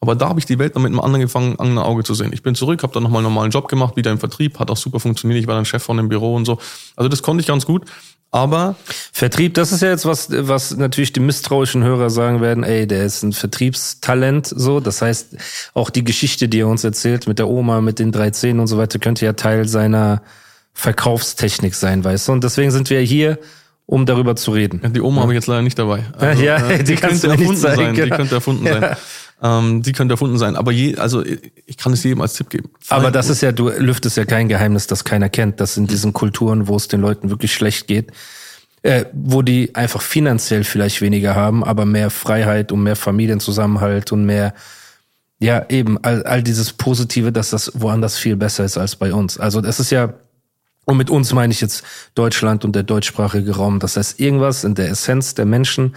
[0.00, 2.32] Aber da habe ich die Welt dann mit einem anderen gefangen, anderen Auge zu sehen.
[2.32, 4.78] Ich bin zurück, habe dann nochmal einen normalen Job gemacht, wieder im Vertrieb, hat auch
[4.78, 5.38] super funktioniert.
[5.38, 6.58] Ich war dann Chef von dem Büro und so.
[6.96, 7.84] Also das konnte ich ganz gut.
[8.32, 8.74] Aber
[9.12, 13.04] Vertrieb, das ist ja jetzt was, was natürlich die misstrauischen Hörer sagen werden, ey, der
[13.04, 14.80] ist ein Vertriebstalent, so.
[14.80, 15.36] Das heißt,
[15.74, 18.66] auch die Geschichte, die er uns erzählt mit der Oma, mit den drei Zähnen und
[18.66, 20.22] so weiter, könnte ja Teil seiner
[20.74, 22.32] Verkaufstechnik sein, weißt du?
[22.32, 23.38] Und deswegen sind wir hier,
[23.86, 24.80] um darüber zu reden.
[24.92, 26.04] die Oma habe ich jetzt leider nicht dabei.
[26.18, 27.94] Also, Ja, die du mir nicht erfunden sein.
[27.94, 28.16] Die genau.
[28.16, 28.80] könnte erfunden Ja.
[28.80, 28.96] sein.
[29.42, 30.56] Ähm, die könnte erfunden sein.
[30.56, 32.70] Aber je, also ich kann es jedem als Tipp geben.
[32.88, 35.60] Aber das ist ja, du lüftest ja kein Geheimnis, das keiner kennt.
[35.60, 38.12] Das in diesen Kulturen, wo es den Leuten wirklich schlecht geht,
[38.82, 44.24] äh, wo die einfach finanziell vielleicht weniger haben, aber mehr Freiheit und mehr Familienzusammenhalt und
[44.24, 44.54] mehr,
[45.38, 49.38] ja, eben all, all dieses Positive, dass das woanders viel besser ist als bei uns.
[49.38, 50.14] Also das ist ja,
[50.86, 51.84] und mit uns meine ich jetzt
[52.14, 53.80] Deutschland und der deutschsprachige Raum.
[53.80, 55.94] Das heißt, irgendwas in der Essenz der Menschen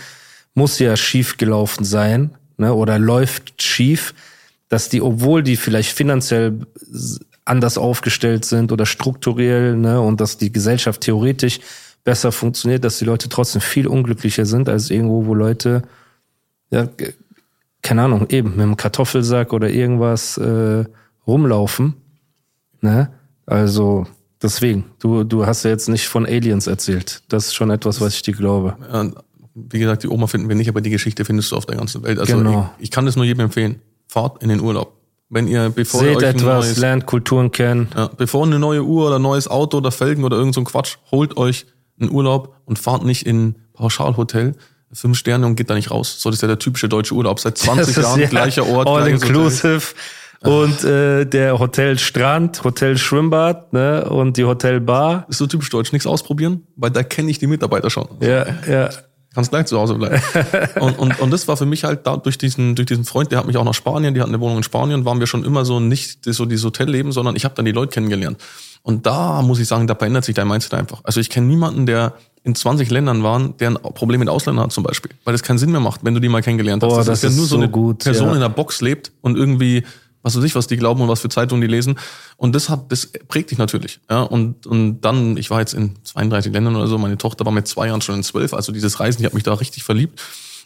[0.56, 4.14] muss ja schief gelaufen sein, ne, oder läuft schief,
[4.68, 6.60] dass die, obwohl die vielleicht finanziell
[7.46, 11.60] anders aufgestellt sind oder strukturell, ne, und dass die Gesellschaft theoretisch
[12.04, 15.82] besser funktioniert, dass die Leute trotzdem viel unglücklicher sind als irgendwo, wo Leute,
[16.70, 16.88] ja,
[17.82, 20.86] keine Ahnung, eben mit einem Kartoffelsack oder irgendwas äh,
[21.26, 21.96] rumlaufen.
[22.82, 23.10] Ne?
[23.46, 24.06] Also
[24.42, 27.24] deswegen, du, du hast ja jetzt nicht von Aliens erzählt.
[27.30, 28.78] Das ist schon etwas, was ich dir glaube.
[28.92, 29.10] Ja,
[29.72, 32.04] wie gesagt, die Oma finden wir nicht, aber die Geschichte findest du auf der ganzen
[32.04, 32.20] Welt.
[32.20, 32.70] Also Genau.
[32.78, 33.82] ich, ich kann das nur jedem empfehlen.
[34.08, 34.94] Fahrt in den Urlaub.
[35.30, 37.88] Wenn ihr, bevor ihr Seht euch ein etwas, neues, lernt Kulturen kennen.
[37.96, 40.98] ja, bevor eine neue Uhr oder neues Auto oder Felgen oder irgend so ein Quatsch,
[41.12, 41.68] holt euch
[42.00, 44.56] einen Urlaub und fahrt nicht in ein Pauschalhotel,
[44.92, 46.16] fünf Sterne und geht da nicht raus.
[46.20, 47.40] So, das ist ja der typische deutsche Urlaub.
[47.40, 49.14] Seit 20 Das ist Jahren ja gleicher Ort, All Hotel.
[49.14, 49.82] inclusive.
[50.42, 55.26] und äh, der Hotel Strand, Hotel Schwimmbad ne, und die Hotel Bar.
[55.30, 58.08] Ist so typisch deutsch, nichts ausprobieren, weil da kenne ich die Mitarbeiter schon.
[58.22, 58.90] Ja, ja.
[59.36, 60.22] Kannst gleich zu Hause bleiben.
[60.80, 63.40] und, und, und das war für mich halt da durch diesen, durch diesen Freund, der
[63.40, 65.66] hat mich auch nach Spanien, die hatten eine Wohnung in Spanien, waren wir schon immer
[65.66, 68.38] so nicht so dieses Hotelleben, sondern ich habe dann die Leute kennengelernt.
[68.82, 71.02] Und da muss ich sagen, da verändert sich dein Mindset einfach.
[71.04, 72.14] Also ich kenne niemanden, der
[72.44, 75.12] in 20 Ländern waren, der ein Problem mit Ausländern hat zum Beispiel.
[75.26, 76.90] Weil das keinen Sinn mehr macht, wenn du die mal kennengelernt hast.
[76.90, 78.36] Boah, das, das ist ja nur so so eine gut, Person ja.
[78.36, 79.84] in der Box lebt und irgendwie,
[80.22, 81.98] was weiß ich, was die glauben und was für Zeitungen die lesen.
[82.38, 84.00] Und das hat, das prägt dich natürlich.
[84.10, 87.52] Ja, und, und dann, ich war jetzt in 32 Ländern oder so, meine Tochter war
[87.52, 90.22] mit zwei Jahren schon in zwölf, also dieses Reisen, ich habe mich da richtig verliebt.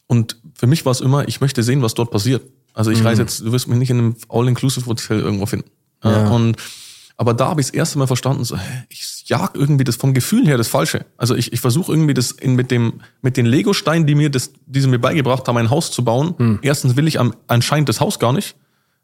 [0.08, 2.44] Und für mich war es immer, ich möchte sehen, was dort passiert.
[2.74, 5.70] Also ich reise jetzt, du wirst mich nicht in einem All-Inclusive-Hotel irgendwo finden.
[6.04, 6.30] Ja.
[6.30, 6.58] Und
[7.16, 10.14] aber da habe ich das erste Mal verstanden, so, hä, ich jag irgendwie das vom
[10.14, 11.06] Gefühl her das Falsche.
[11.18, 14.52] Also ich, ich versuche irgendwie das in, mit dem mit den Lego-Steinen, die mir das,
[14.66, 16.36] die sie mir beigebracht haben, ein Haus zu bauen.
[16.62, 18.56] Erstens will ich am, anscheinend das Haus gar nicht,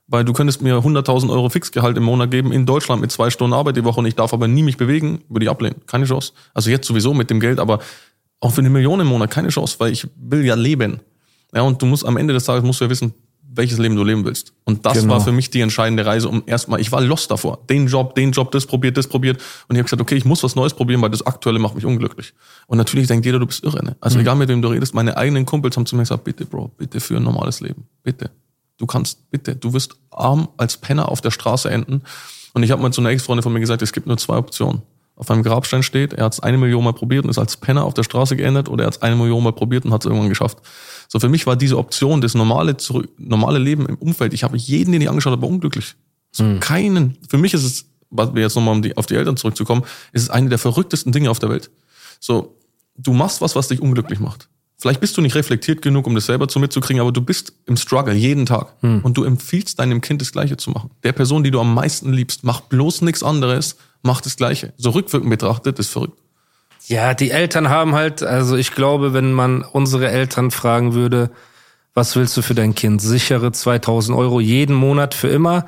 [0.10, 3.53] weil du könntest mir 100.000 Euro Fixgehalt im Monat geben in Deutschland mit zwei Stunden
[3.53, 5.76] Arbeit die Woche und ich darf aber nie mich bewegen, würde ich ablehnen.
[5.86, 6.34] Keine Chance.
[6.53, 7.80] Also jetzt sowieso mit dem Geld, aber
[8.39, 10.99] auch für eine Million im Monat keine Chance, weil ich will ja leben.
[11.53, 13.14] Ja, und du musst am Ende des Tages musst du ja wissen,
[13.51, 14.53] welches Leben du leben willst.
[14.64, 15.14] Und das Genau.
[15.14, 17.60] war für mich die entscheidende Reise, um erstmal, ich war lost davor.
[17.70, 19.38] Den Job, den Job, das probiert, das probiert.
[19.68, 21.86] Und ich habe gesagt, okay, ich muss was Neues probieren, weil das Aktuelle macht mich
[21.86, 22.34] unglücklich.
[22.68, 23.84] Und natürlich denkt jeder, du bist irre.
[23.84, 23.95] Ne?
[24.01, 26.72] Also egal mit wem du redest, meine eigenen Kumpels haben zu mir gesagt, bitte, Bro,
[26.78, 27.86] bitte für ein normales Leben.
[28.03, 28.30] Bitte.
[28.80, 32.02] Du kannst, bitte, du wirst arm als Penner auf der Straße enden.
[32.54, 34.82] Und ich habe mal zu einer Ex-Freundin von mir gesagt, es gibt nur zwei Optionen.
[35.16, 37.84] Auf einem Grabstein steht, er hat es eine Million Mal probiert und ist als Penner
[37.84, 40.06] auf der Straße geendet oder er hat es eine Million Mal probiert und hat es
[40.06, 40.60] irgendwann geschafft.
[41.10, 44.56] So für mich war diese Option, das normale, zurück, normale Leben im Umfeld, ich habe
[44.56, 45.96] jeden, den ich angeschaut habe, war unglücklich.
[46.32, 47.18] So keinen.
[47.28, 50.24] Für mich ist es, was wir jetzt nochmal um die, auf die Eltern zurückzukommen, ist
[50.24, 51.70] es eine der verrücktesten Dinge auf der Welt.
[52.22, 52.56] So,
[52.96, 54.48] du machst was, was dich unglücklich macht.
[54.82, 57.76] Vielleicht bist du nicht reflektiert genug, um das selber zu mitzukriegen, aber du bist im
[57.76, 58.74] Struggle jeden Tag.
[58.82, 60.90] Und du empfiehlst deinem Kind das Gleiche zu machen.
[61.04, 64.72] Der Person, die du am meisten liebst, macht bloß nichts anderes, macht das Gleiche.
[64.78, 66.18] So rückwirkend betrachtet, ist verrückt.
[66.88, 71.30] Ja, die Eltern haben halt, also ich glaube, wenn man unsere Eltern fragen würde,
[71.94, 73.02] was willst du für dein Kind?
[73.02, 75.66] Sichere 2000 Euro jeden Monat für immer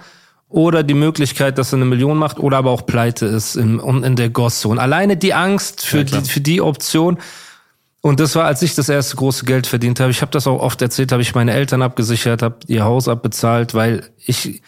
[0.48, 4.04] oder die Möglichkeit, dass er eine Million macht oder aber auch pleite ist in, und
[4.04, 4.80] in der Gosszone.
[4.80, 7.18] Alleine die Angst für, Ja, die, für die Option.
[8.02, 10.10] Und das war, als ich das erste große Geld verdient habe.
[10.10, 13.76] Ich habe das auch oft erzählt, habe ich meine Eltern abgesichert, habe ihr Haus abbezahlt,
[13.76, 14.62] weil ich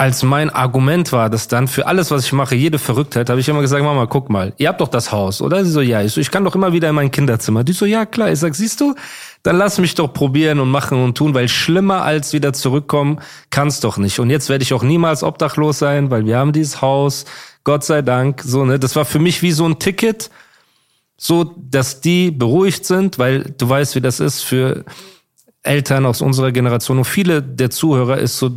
[0.00, 3.48] als mein Argument war, dass dann für alles, was ich mache, jede Verrücktheit, habe ich
[3.48, 5.64] immer gesagt, Mama, guck mal, ihr habt doch das Haus, oder?
[5.64, 6.02] Sie so, ja.
[6.02, 7.64] Ich so, ich kann doch immer wieder in mein Kinderzimmer.
[7.64, 8.30] Die so, ja, klar.
[8.30, 8.94] Ich sag, siehst du,
[9.42, 13.18] dann lass mich doch probieren und machen und tun, weil schlimmer als wieder zurückkommen
[13.50, 14.20] kann's doch nicht.
[14.20, 17.24] Und jetzt werde ich auch niemals obdachlos sein, weil wir haben dieses Haus,
[17.64, 18.78] Gott sei Dank, so, ne?
[18.78, 20.30] Das war für mich wie so ein Ticket,
[21.20, 24.84] so, dass die beruhigt sind, weil du weißt, wie das ist für
[25.62, 28.56] Eltern aus unserer Generation und viele der Zuhörer ist so,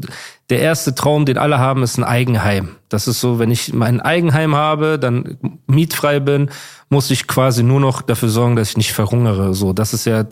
[0.52, 2.76] der erste Traum, den alle haben, ist ein Eigenheim.
[2.90, 6.50] Das ist so, wenn ich mein Eigenheim habe, dann mietfrei bin,
[6.90, 9.54] muss ich quasi nur noch dafür sorgen, dass ich nicht verhungere.
[9.56, 10.26] So, das ist ja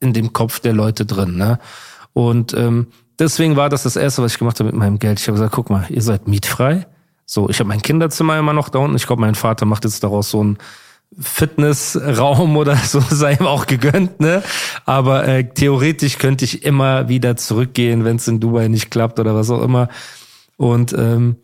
[0.00, 1.36] in dem Kopf der Leute drin.
[1.36, 1.58] Ne?
[2.12, 2.86] Und ähm,
[3.18, 5.20] deswegen war das das Erste, was ich gemacht habe mit meinem Geld.
[5.20, 6.86] Ich habe gesagt, guck mal, ihr seid mietfrei.
[7.26, 8.96] So, ich habe mein Kinderzimmer immer noch da unten.
[8.96, 10.58] Ich glaube, mein Vater macht jetzt daraus so ein
[11.18, 14.42] Fitnessraum oder so sei ihm auch gegönnt, ne?
[14.84, 19.34] Aber äh, theoretisch könnte ich immer wieder zurückgehen, wenn es in Dubai nicht klappt oder
[19.34, 19.88] was auch immer.
[20.56, 21.36] Und ähm,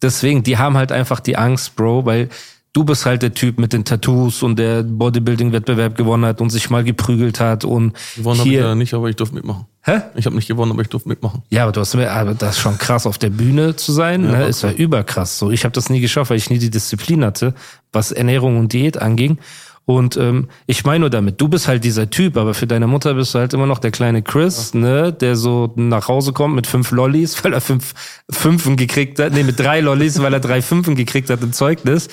[0.00, 2.28] deswegen, die haben halt einfach die Angst, Bro, weil
[2.72, 6.70] du bist halt der Typ mit den Tattoos und der Bodybuilding-Wettbewerb gewonnen hat und sich
[6.70, 8.62] mal geprügelt hat und Gewonnen habe ich hier.
[8.62, 9.66] ja nicht, aber ich durfte mitmachen.
[9.82, 10.02] Hä?
[10.14, 11.42] Ich habe nicht gewonnen, aber ich durfte mitmachen.
[11.50, 14.24] Ja, aber du hast mir, aber das ist schon krass, auf der Bühne zu sein.
[14.24, 14.38] Ja, ne?
[14.40, 15.38] war Ist ja überkrass.
[15.38, 17.54] So, ich habe das nie geschafft, weil ich nie die Disziplin hatte,
[17.92, 19.38] was Ernährung und Diät anging.
[19.86, 23.14] Und ähm, ich meine nur damit, du bist halt dieser Typ, aber für deine Mutter
[23.14, 26.68] bist du halt immer noch der kleine Chris, ne, der so nach Hause kommt mit
[26.68, 27.94] fünf Lollis, weil er fünf
[28.30, 32.08] Fünfen gekriegt hat, nee, mit drei Lollis, weil er drei Fünfen gekriegt hat im Zeugnis.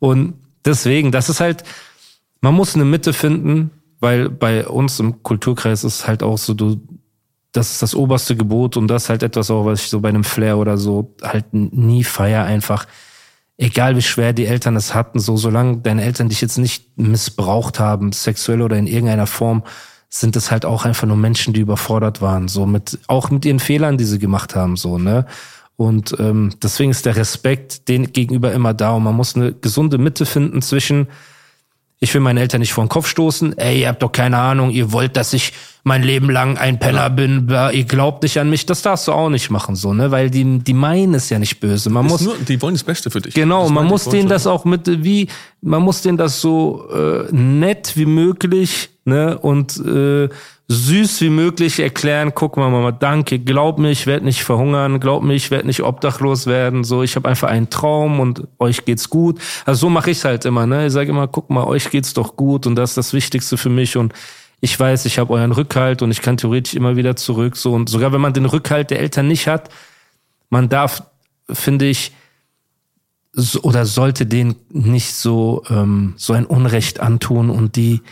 [0.00, 0.34] Und
[0.64, 1.62] deswegen, das ist halt,
[2.40, 3.70] man muss eine Mitte finden,
[4.00, 6.80] weil bei uns im Kulturkreis ist halt auch so, du,
[7.52, 10.08] das ist das oberste Gebot und das ist halt etwas auch, was ich so bei
[10.08, 12.86] einem Flair oder so halt nie feier einfach.
[13.58, 17.78] Egal wie schwer die Eltern es hatten, so solange deine Eltern dich jetzt nicht missbraucht
[17.78, 19.64] haben, sexuell oder in irgendeiner Form,
[20.08, 23.60] sind es halt auch einfach nur Menschen, die überfordert waren, so mit auch mit ihren
[23.60, 25.26] Fehlern, die sie gemacht haben, so ne.
[25.80, 29.96] Und ähm, deswegen ist der Respekt den gegenüber immer da und man muss eine gesunde
[29.96, 31.08] Mitte finden zwischen
[32.00, 33.56] ich will meinen Eltern nicht vor den Kopf stoßen.
[33.56, 35.52] Ey, ihr habt doch keine Ahnung, ihr wollt, dass ich
[35.82, 38.66] mein Leben lang ein Penner bin, ihr glaubt nicht an mich.
[38.66, 40.10] Das darfst du auch nicht machen, so, ne?
[40.10, 41.88] Weil die, die meinen es ja nicht böse.
[41.88, 43.32] Man Ist muss, nur, die wollen das Beste für dich.
[43.32, 45.28] genau, Das man muss denen das auch mit, wie,
[45.62, 50.28] man muss denen das so äh, nett wie möglich ne, und äh,
[50.68, 55.24] süß wie möglich erklären, guck mal, Mama, danke, glaub mir, ich werde nicht verhungern, glaub
[55.24, 59.10] mir, ich werde nicht obdachlos werden, so, ich habe einfach einen Traum und euch geht's
[59.10, 59.40] gut.
[59.66, 60.86] Also so mache ich's halt immer, ne?
[60.86, 63.68] Ich sage immer, guck mal, euch geht's doch gut und das ist das Wichtigste für
[63.68, 63.96] mich.
[63.96, 64.14] Und
[64.60, 67.88] ich weiß, ich habe euren Rückhalt und ich kann theoretisch immer wieder zurück, so und
[67.88, 69.70] sogar wenn man den Rückhalt der Eltern nicht hat,
[70.50, 71.02] man darf,
[71.50, 72.12] finde ich,
[73.32, 78.02] so, oder sollte denen nicht so ähm, so ein Unrecht antun und die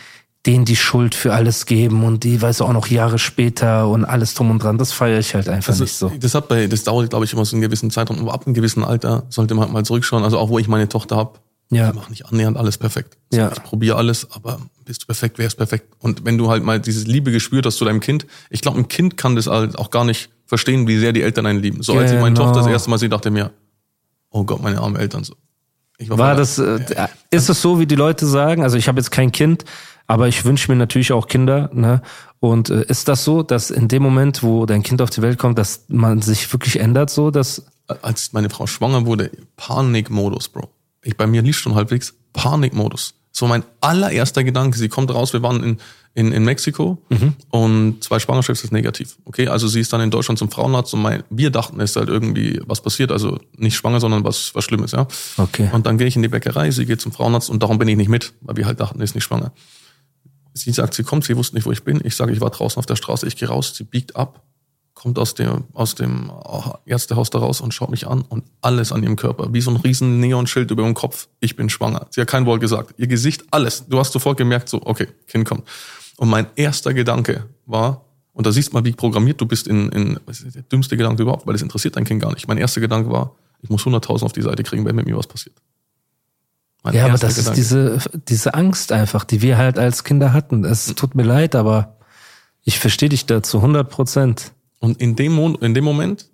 [0.49, 4.35] denen die Schuld für alles geben und die weiß auch noch Jahre später und alles
[4.35, 4.79] drum und dran.
[4.79, 6.11] Das feiere ich halt einfach Also, nicht so.
[6.19, 8.19] Das hat bei, das dauert, glaube ich, immer so einen gewissen Zeitraum.
[8.19, 10.25] Aber ab einem gewissen Alter sollte man halt mal zurückschauen.
[10.25, 11.41] Also auch wo ich meine Tochter hab,
[11.71, 11.91] Ja.
[11.91, 13.19] ich mache nicht annähernd alles perfekt.
[13.31, 13.53] Also Ja.
[13.53, 15.85] Ich probiere alles, aber bist du perfekt, wär's perfekt.
[15.99, 18.89] Und wenn du halt mal dieses Liebe gespürt hast zu deinem Kind, ich glaube, ein
[18.89, 21.83] Kind kann das halt auch gar nicht verstehen, wie sehr die Eltern einen lieben.
[21.83, 22.47] So als ich meine Genau.
[22.47, 23.51] Tochter das erste Mal sehe, dachte mir,
[24.31, 25.35] oh Gott, meine armen Eltern so.
[26.07, 28.63] War voll- das, äh, ist es so, wie die Leute sagen?
[28.63, 29.65] Also ich habe jetzt kein Kind,
[30.09, 31.71] aber ich wünsche mir natürlich auch Kinder.
[31.73, 32.03] Ne?
[32.41, 35.39] Und äh, ist das so, dass in dem Moment, wo dein Kind auf die Welt
[35.39, 37.67] kommt, dass man sich wirklich ändert, so dass
[38.03, 40.71] als meine Frau schwanger wurde, Panikmodus, Bro.
[41.05, 43.15] Ich, bei mir lief schon halbwegs Panikmodus.
[43.33, 45.77] So mein allererster Gedanke, sie kommt raus, wir waren in,
[46.15, 46.99] in, in Mexiko
[47.51, 49.17] und zwei Schwangerschaft ist negativ.
[49.27, 51.97] Okay, also sie ist dann in Deutschland zum Frauenarzt und mein, wir dachten, es ist
[51.97, 55.07] halt irgendwie was passiert, also nicht schwanger, sondern was, was Schlimmes, ja.
[55.37, 55.69] Okay.
[55.73, 57.97] Und dann gehe ich in die Bäckerei, sie geht zum Frauenarzt und darum bin ich
[57.97, 59.53] nicht mit, weil wir halt dachten, sie ist nicht schwanger.
[60.59, 62.01] Sie sagt, sie kommt, sie wusste nicht, wo ich bin.
[62.05, 64.43] Ich sage, ich war draußen auf der Straße, ich gehe raus, sie biegt ab,
[64.95, 66.31] kommt aus dem, aus dem
[66.85, 69.77] Ärztehaus da raus und schaut mich an und alles an ihrem Körper, wie so ein
[69.77, 71.29] riesen Neonschild über dem Kopf.
[71.39, 72.09] Ich bin schwanger.
[72.11, 72.95] Sie hat kein Wort gesagt.
[72.99, 73.87] Ihr Gesicht, alles.
[73.89, 75.63] Du hast sofort gemerkt, so, okay, Kind kommt.
[76.17, 79.89] Und mein erster Gedanke war, und da siehst du mal, wie programmiert du bist in,
[79.91, 82.49] in was ist der dümmste Gedanke überhaupt, weil das interessiert dein Kind gar nicht.
[82.49, 85.27] Mein erster Gedanke war, ich muss 100.000 auf die Seite kriegen, wenn mit mir was
[85.29, 85.55] passiert.
[86.83, 87.57] Mein ja, aber das ist Gedanke.
[87.57, 87.99] diese
[88.29, 90.65] diese Angst einfach, die wir halt als Kinder hatten.
[90.65, 91.97] Es tut mir leid, aber
[92.63, 94.53] ich verstehe dich da zu 100 Prozent.
[94.79, 96.27] Und in dem, in dem Moment,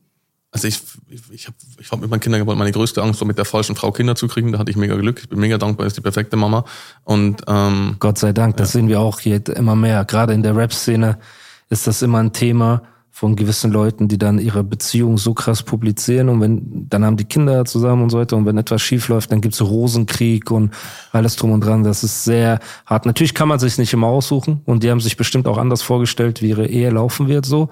[0.51, 3.27] also ich, ich, ich habe ich hab mit meinen Kindern gebaut, meine größte Angst war,
[3.27, 4.53] mit der falschen Frau Kinder zu kriegen.
[4.53, 5.21] Da hatte ich mega Glück.
[5.21, 6.65] Ich bin mega dankbar, ist die perfekte Mama.
[7.05, 10.05] Und ähm, Gott sei Dank, das sehen wir auch hier immer mehr.
[10.05, 11.19] Gerade in der Rap-Szene
[11.71, 12.83] ist das immer ein Thema
[13.17, 17.25] von gewissen Leuten, die dann ihre Beziehung so krass publizieren und wenn, dann haben die
[17.25, 20.75] Kinder zusammen und so weiter und wenn etwas schief läuft, dann gibt's Rosenkrieg und
[21.13, 21.85] alles drum und dran.
[21.85, 23.07] Das ist sehr hart.
[23.07, 26.43] Natürlich kann man sich nicht immer aussuchen und die haben sich bestimmt auch anders vorgestellt,
[26.43, 27.69] wie ihre Ehe laufen wird so.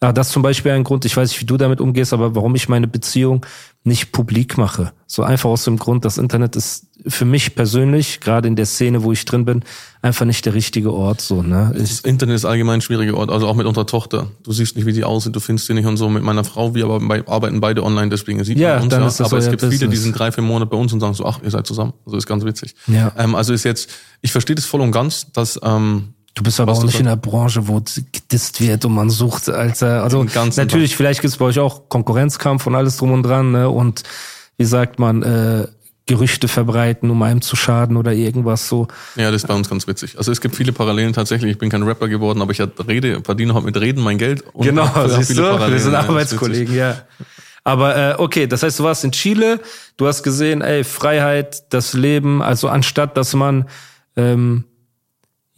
[0.00, 2.56] Ah, das zum Beispiel ein Grund, ich weiß nicht, wie du damit umgehst, aber warum
[2.56, 3.46] ich meine Beziehung
[3.84, 4.92] nicht publik mache.
[5.06, 9.02] So einfach aus dem Grund, das Internet ist für mich persönlich, gerade in der Szene,
[9.02, 9.62] wo ich drin bin,
[10.02, 11.20] einfach nicht der richtige Ort.
[11.20, 11.72] So, ne?
[11.76, 14.28] Das Internet ist allgemein ein schwieriger Ort, also auch mit unserer Tochter.
[14.42, 16.08] Du siehst nicht, wie die aussieht, du findest sie nicht und so.
[16.08, 19.02] Mit meiner Frau, wir aber bei, arbeiten beide online, deswegen sieht Ja, man uns dann
[19.02, 19.08] ja.
[19.08, 20.02] ist das aber es gibt viele, die Business.
[20.02, 21.92] sind drei, vier Monate bei uns und sagen so, ach, ihr seid zusammen.
[22.06, 22.74] Also ist ganz witzig.
[22.86, 23.12] Ja.
[23.16, 23.90] Ähm, also ist jetzt,
[24.20, 27.16] ich verstehe das voll und ganz, dass ähm, du bist aber auch nicht in der
[27.16, 27.82] Branche, wo
[28.12, 30.02] gedisst wird und man sucht, Alter.
[30.02, 30.24] Also
[30.56, 33.68] natürlich, vielleicht gibt's bei euch auch Konkurrenzkampf und alles drum und dran, ne?
[33.68, 34.02] Und
[34.56, 35.66] wie sagt man, äh,
[36.06, 38.88] Gerüchte verbreiten, um einem zu schaden oder irgendwas so.
[39.16, 40.18] Ja, das ist bei uns ganz witzig.
[40.18, 41.52] Also es gibt viele Parallelen tatsächlich.
[41.52, 44.42] Ich bin kein Rapper geworden, aber ich Rede, verdiene halt mit Reden mein Geld.
[44.52, 45.42] Und Genau, siehst du?
[45.42, 46.96] Wir sind Arbeitskollegen, ja.
[47.62, 49.60] Aber äh, okay, das heißt, du warst in Chile,
[49.96, 53.66] du hast gesehen, ey, Freiheit, das Leben, also anstatt dass man
[54.16, 54.64] ähm,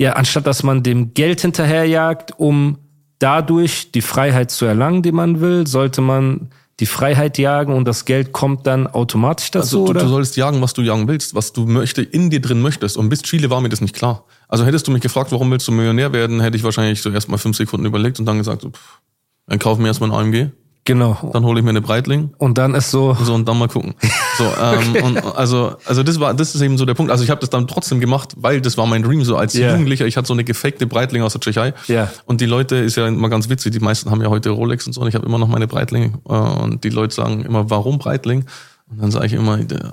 [0.03, 2.78] ja, anstatt dass man dem Geld hinterherjagt, um
[3.18, 6.51] dadurch die Freiheit zu erlangen, die man will, sollte man
[6.83, 10.01] die Freiheit jagen und das Geld kommt dann automatisch dazu, Also du, oder?
[10.01, 12.97] du sollst jagen, was du jagen willst, was du möchte, in dir drin möchtest.
[12.97, 14.24] Und bis Chile war mir das nicht klar.
[14.49, 17.28] Also hättest du mich gefragt, warum willst du Millionär werden, hätte ich wahrscheinlich so erst
[17.28, 18.99] mal fünf Sekunden überlegt und dann gesagt, so, pff,
[19.47, 20.51] dann kauf mir erstmal ein AMG,
[20.85, 21.30] genau.
[21.33, 22.30] dann hole ich mir eine Breitling.
[22.39, 23.95] Und dann ist so, So und dann mal gucken.
[24.39, 27.12] So, ähm, und also, also das war, das ist eben so der Punkt.
[27.12, 29.70] Also ich habe das dann trotzdem gemacht, weil das war mein Dream so als Ja.
[29.70, 30.07] Jugendlicher.
[30.07, 31.74] Ich hatte so eine gefakte Breitling aus der Tschechei.
[31.87, 32.11] Ja.
[32.24, 33.72] Und die Leute ist ja immer ganz witzig.
[33.72, 35.03] Die meisten haben ja heute Rolex und so.
[35.03, 36.14] Und ich habe immer noch meine Breitling.
[36.26, 38.47] Äh, und die Leute sagen immer, warum Breitling?
[38.91, 39.93] Und dann sage ich immer, der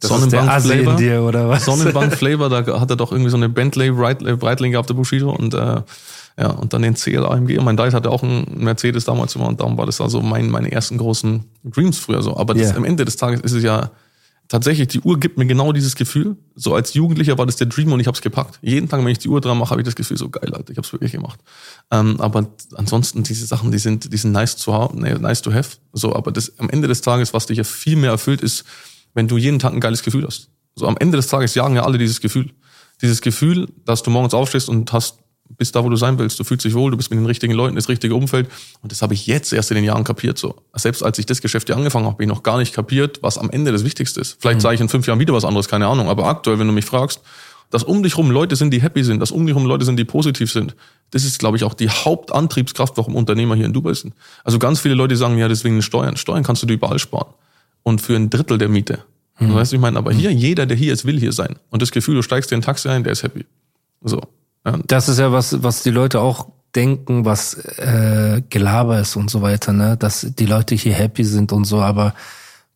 [0.00, 0.96] das ist der Assi in Sonnenbank-Flavor.
[0.96, 1.64] dir, oder was?
[1.64, 5.30] Sonnenbank-Flavor, da hat er doch irgendwie so eine Bentley Breit- Breitling gehabt, der Bushido.
[5.30, 5.80] Und äh,
[6.38, 7.58] ja, und dann den CL AMG.
[7.62, 9.46] Mein Dad hatte auch einen Mercedes damals immer.
[9.48, 12.36] Und darum war das also mein, meine ersten großen Dreams früher so.
[12.36, 12.76] Aber das, Ja.
[12.76, 13.90] am Ende des Tages ist es ja
[14.48, 16.36] tatsächlich, die Uhr gibt mir genau dieses Gefühl.
[16.54, 18.58] So als Jugendlicher war das der Dream und ich habe es gepackt.
[18.62, 20.70] Jeden Tag, wenn ich die Uhr dran mache, habe ich das Gefühl, so geil, Alter,
[20.70, 21.40] ich habe es wirklich gemacht.
[21.90, 25.78] Ähm, aber ansonsten diese Sachen, die sind, die sind nice to have, nice to have.
[25.94, 28.64] So, aber das am Ende des Tages, was dich ja viel mehr erfüllt, ist,
[29.14, 30.50] wenn du jeden Tag ein geiles Gefühl hast.
[30.74, 32.50] So am Ende des Tages jagen ja alle dieses Gefühl.
[33.00, 35.18] Dieses Gefühl, dass du morgens aufstehst und hast
[35.56, 36.38] bist da, wo du sein willst.
[36.38, 38.48] Du fühlst dich wohl, du bist mit den richtigen Leuten, das richtige Umfeld.
[38.82, 40.38] Und das habe ich jetzt erst in den Jahren kapiert.
[40.38, 43.22] So Selbst als ich das Geschäft hier angefangen habe, habe ich noch gar nicht kapiert,
[43.22, 44.36] was am Ende das Wichtigste ist.
[44.40, 46.08] Vielleicht sage ich in fünf Jahren wieder was anderes, keine Ahnung.
[46.08, 47.20] Aber aktuell, wenn du mich fragst,
[47.70, 49.96] Dass um dich rum Leute sind, die happy sind, dass um dich rum Leute sind,
[49.96, 50.76] die positiv sind.
[51.10, 54.14] Das ist, glaube ich, auch die Hauptantriebskraft, warum Unternehmer hier in Dubai sind.
[54.44, 56.16] Also ganz viele Leute sagen, ja, deswegen Steuern.
[56.16, 57.32] Steuern kannst du dir überall sparen.
[57.82, 59.00] Und für ein Drittel der Miete.
[59.38, 59.54] Mhm.
[59.54, 61.56] Weißt du, ich meine, aber hier, jeder, der hier ist, will hier sein.
[61.70, 63.44] Und das Gefühl, du steigst dir in ein Taxi ein, der ist happy.
[64.02, 64.20] So.
[64.66, 64.78] Ja.
[64.86, 69.40] Das ist ja was, was die Leute auch denken, was äh, Gelaber ist und so
[69.40, 69.96] weiter, ne?
[69.96, 72.14] Dass die Leute hier happy sind und so, aber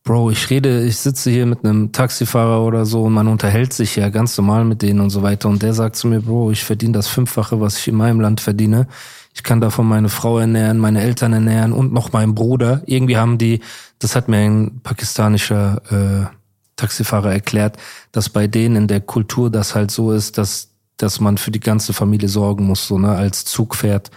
[0.02, 3.96] Bro, ich rede, ich sitze hier mit einem Taxifahrer oder so und man unterhält sich
[3.96, 6.64] ja ganz normal mit denen und so weiter und der sagt zu mir, Bro, ich
[6.64, 8.86] verdiene das Fünffache, was ich in meinem Land verdiene.
[9.34, 12.82] Ich kann davon meine Frau ernähren, meine Eltern ernähren und noch meinen Bruder.
[12.86, 13.60] Irgendwie haben die,
[13.98, 16.34] das hat mir ein pakistanischer äh,
[16.76, 17.76] Taxifahrer erklärt,
[18.10, 20.69] dass bei denen in der Kultur das halt so ist, dass
[21.02, 24.10] dass man für die ganze Familie sorgen muss, so ne, als Zugpferd.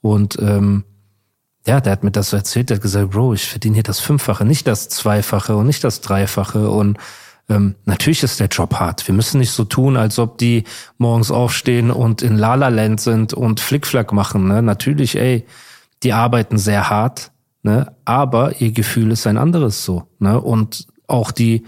[0.00, 0.84] Und ähm,
[1.66, 4.00] ja, der hat mir das so erzählt, der hat gesagt, Bro, ich verdiene hier das
[4.00, 6.70] Fünffache, nicht das Zweifache und nicht das Dreifache.
[6.70, 6.98] Und
[7.48, 9.06] ähm, natürlich ist der Job hart.
[9.06, 10.64] Wir müssen nicht so tun, als ob die
[10.98, 14.48] morgens aufstehen und in Lala Land sind und Flickflack machen.
[14.48, 14.62] Ne?
[14.62, 15.46] Natürlich, ey,
[16.02, 17.92] die arbeiten sehr hart, ne?
[18.04, 20.04] aber ihr Gefühl ist ein anderes so.
[20.18, 20.40] Ne?
[20.40, 21.64] Und auch die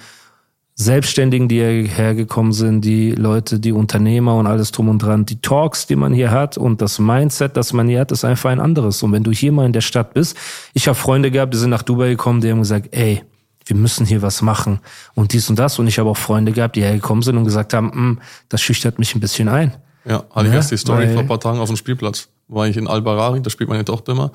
[0.81, 5.39] Selbstständigen, die hierher gekommen sind, die Leute, die Unternehmer und alles drum und dran, die
[5.43, 8.61] Talks, die man hier hat und das Mindset, das man hier hat, ist einfach ein
[8.61, 9.03] anderes.
[9.03, 10.39] Und wenn du hier mal in der Stadt bist,
[10.73, 13.23] ich habe Freunde gehabt, die sind nach Dubai gekommen, die haben gesagt, ey,
[13.67, 14.81] wir müssen hier was machen
[15.15, 15.79] und dies und das.
[15.79, 18.99] Und ich habe auch Freunde gehabt, die hergekommen sind und gesagt haben, hm, das schüchtert
[18.99, 19.77] mich ein bisschen ein.
[20.07, 22.29] Ja, hatte ich erst die Story vor ein paar Tagen auf dem Spielplatz.
[22.49, 24.33] War ich in Al-Barari, da spielt meine Tochter immer.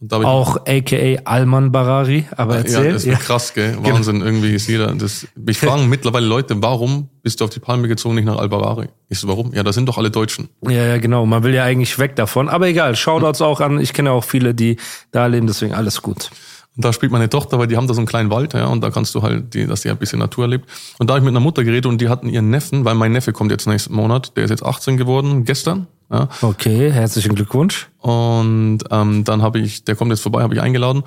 [0.00, 2.84] Auch aka Alman Barari, aber erzähl.
[2.86, 3.18] Ja, das ist ja.
[3.18, 3.72] krass, gell?
[3.72, 3.96] Genau.
[3.96, 4.94] Wahnsinn, irgendwie ist jeder.
[4.94, 8.88] Das, ich frage mittlerweile Leute, warum bist du auf die Palme gezogen, nicht nach Al-Barari?
[9.08, 9.52] Ich so, warum?
[9.52, 10.50] Ja, da sind doch alle Deutschen.
[10.62, 11.26] Ja, ja, genau.
[11.26, 12.48] Man will ja eigentlich weg davon.
[12.48, 13.80] Aber egal, Shoutouts auch an.
[13.80, 14.76] Ich kenne auch viele, die
[15.10, 16.30] da leben, deswegen alles gut.
[16.78, 18.82] Und da spielt meine Tochter, weil die haben da so einen kleinen Wald, ja, und
[18.82, 20.68] da kannst du halt, die, dass die ein bisschen Natur erlebt.
[21.00, 23.10] Und da habe ich mit einer Mutter geredet und die hatten ihren Neffen, weil mein
[23.10, 25.88] Neffe kommt jetzt nächsten Monat, der ist jetzt 18 geworden, gestern.
[26.08, 26.28] Ja.
[26.40, 27.88] Okay, herzlichen Glückwunsch.
[27.98, 31.02] Und ähm, dann habe ich, der kommt jetzt vorbei, habe ich eingeladen.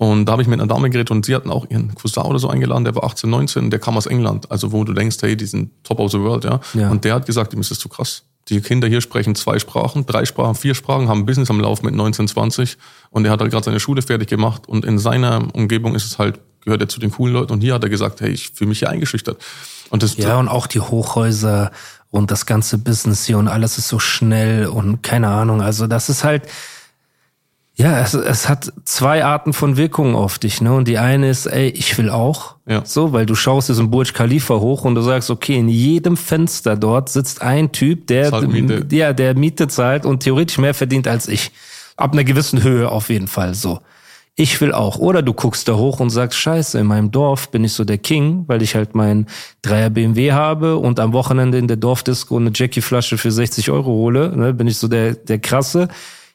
[0.00, 2.38] Und da habe ich mit einer Dame geredet und sie hatten auch ihren Cousin oder
[2.38, 5.36] so eingeladen, der war 18, 19, der kam aus England, also wo du denkst, hey,
[5.36, 6.58] die sind top of the world, ja.
[6.72, 6.90] ja.
[6.90, 8.22] Und der hat gesagt, ihm ist das zu krass.
[8.48, 11.94] Die Kinder hier sprechen zwei Sprachen, drei Sprachen, vier Sprachen, haben Business am Lauf mit
[11.94, 12.78] 19, 20
[13.10, 16.18] und er hat halt gerade seine Schule fertig gemacht und in seiner Umgebung ist es
[16.18, 18.70] halt, gehört er zu den coolen Leuten und hier hat er gesagt, hey, ich fühle
[18.70, 19.36] mich hier eingeschüchtert.
[19.90, 21.72] Und das, ja, und auch die Hochhäuser
[22.08, 25.60] und das ganze Business hier und alles ist so schnell und keine Ahnung.
[25.60, 26.44] Also das ist halt,
[27.80, 30.74] ja, es, es hat zwei Arten von Wirkungen auf dich, ne?
[30.74, 32.56] Und die eine ist, ey, ich will auch.
[32.66, 32.82] Ja.
[32.84, 36.76] So, weil du schaust diesen Burj Khalifa hoch und du sagst, okay, in jedem Fenster
[36.76, 38.30] dort sitzt ein Typ, der,
[38.90, 41.52] ja, der Miete zahlt und theoretisch mehr verdient als ich.
[41.96, 43.80] Ab einer gewissen Höhe auf jeden Fall, so
[44.36, 44.98] ich will auch.
[44.98, 47.98] Oder du guckst da hoch und sagst, scheiße, in meinem Dorf bin ich so der
[47.98, 49.26] King, weil ich halt meinen
[49.60, 54.34] Dreier BMW habe und am Wochenende in der Dorfdisco eine Jackie-Flasche für 60 Euro hole,
[54.34, 55.88] ne, bin ich so der, der Krasse.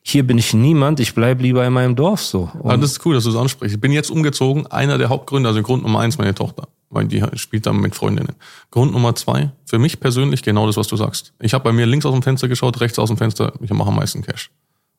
[0.07, 2.51] Hier bin ich niemand, ich bleib lieber in meinem Dorf so.
[2.59, 3.73] Und ja, das ist cool, dass du es ansprichst.
[3.73, 7.23] Ich bin jetzt umgezogen, einer der Hauptgründe, also Grund Nummer eins, meine Tochter, weil die
[7.33, 8.35] spielt dann mit Freundinnen.
[8.69, 11.33] Grund Nummer zwei, für mich persönlich genau das, was du sagst.
[11.39, 13.89] Ich habe bei mir links aus dem Fenster geschaut, rechts aus dem Fenster, ich mache
[13.89, 14.51] am meisten Cash.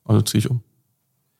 [0.04, 0.60] Also ziehe ich um.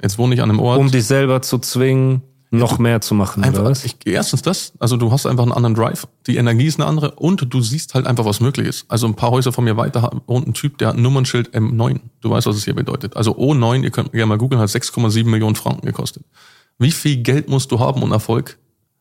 [0.01, 0.79] Jetzt wohne ich an einem Ort.
[0.79, 3.85] Um dich selber zu zwingen, noch mehr zu machen, einfach, oder was?
[3.85, 7.13] Ich, erstens das, also du hast einfach einen anderen Drive, die Energie ist eine andere
[7.13, 8.85] und du siehst halt einfach, was möglich ist.
[8.89, 12.01] Also ein paar Häuser von mir weiter wohnt ein Typ, der hat ein Nummernschild M9.
[12.21, 13.17] Du weißt, was es hier bedeutet.
[13.17, 16.25] Also O9, ihr könnt gerne mal googeln, hat 6,7 Millionen Franken gekostet.
[16.79, 18.59] Wie viel Geld musst du haben und Erfolg,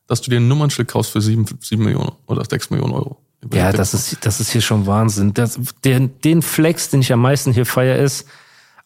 [0.07, 3.17] dass du dir ein Nummernschild kaufst für 7, 7 Millionen oder 6 Millionen Euro?
[3.53, 5.33] Ja, das ist, das ist hier schon Wahnsinn.
[5.33, 8.27] Das, den, den Flex, den ich am meisten hier feier, ist,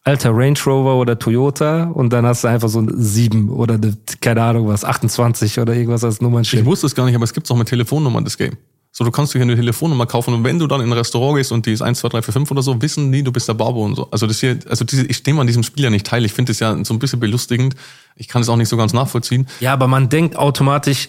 [0.04, 3.96] alter Range Rover oder Toyota und dann hast du einfach so ein 7 oder eine,
[4.20, 6.62] keine Ahnung was, 28 oder irgendwas als Nummernschild.
[6.62, 8.56] Ich wusste es gar nicht, aber es gibt auch mit Telefonnummern das Game.
[8.92, 11.52] So, du kannst dir eine Telefonnummer kaufen und wenn du dann in ein Restaurant gehst
[11.52, 13.54] und die ist 1, 2, 3, 4, 5 oder so, wissen die, du bist der
[13.54, 14.10] Barbo und so.
[14.10, 16.24] Also das hier, also diese, ich nehme an diesem Spiel ja nicht teil.
[16.24, 17.76] Ich finde es ja so ein bisschen belustigend.
[18.16, 19.46] Ich kann es auch nicht so ganz nachvollziehen.
[19.60, 21.08] Ja, aber man denkt automatisch,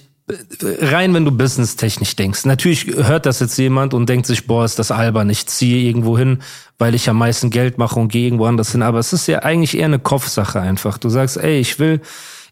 [0.62, 2.46] rein, wenn du businesstechnisch denkst.
[2.46, 6.18] Natürlich hört das jetzt jemand und denkt sich, boah, ist das albern, ich ziehe irgendwo
[6.18, 6.40] hin,
[6.78, 8.82] weil ich am meisten Geld mache und gehe irgendwo anders hin.
[8.82, 10.98] Aber es ist ja eigentlich eher eine Kopfsache einfach.
[10.98, 12.02] Du sagst, ey, ich will,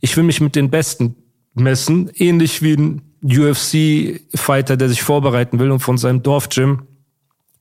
[0.01, 1.15] ich will mich mit den Besten
[1.53, 6.83] messen, ähnlich wie ein UFC-Fighter, der sich vorbereiten will und von seinem Dorfgym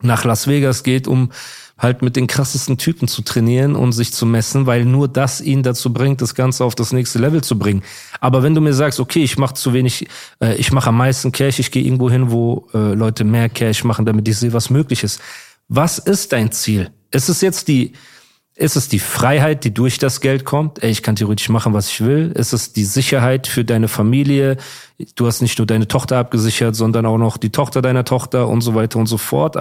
[0.01, 1.31] nach Las Vegas geht, um
[1.79, 5.63] halt mit den krassesten Typen zu trainieren und sich zu messen, weil nur das ihn
[5.63, 7.83] dazu bringt, das Ganze auf das nächste Level zu bringen.
[8.21, 10.09] Aber wenn du mir sagst, okay, ich mache zu wenig,
[10.41, 13.85] äh, ich mache am meisten Cash, ich gehe irgendwo hin, wo äh, Leute mehr Cash
[13.85, 15.21] machen, damit ich sehe, was möglich ist.
[15.69, 16.91] Was ist dein Ziel?
[17.11, 17.93] Ist es jetzt die
[18.57, 20.83] Ist es die Freiheit, die durch das Geld kommt?
[20.83, 22.33] Ey, ich kann theoretisch machen, was ich will.
[22.35, 24.57] Ist es die Sicherheit für deine Familie?
[25.15, 28.63] Du hast nicht nur deine Tochter abgesichert, sondern auch noch die Tochter deiner Tochter und
[28.63, 29.55] so weiter und so fort.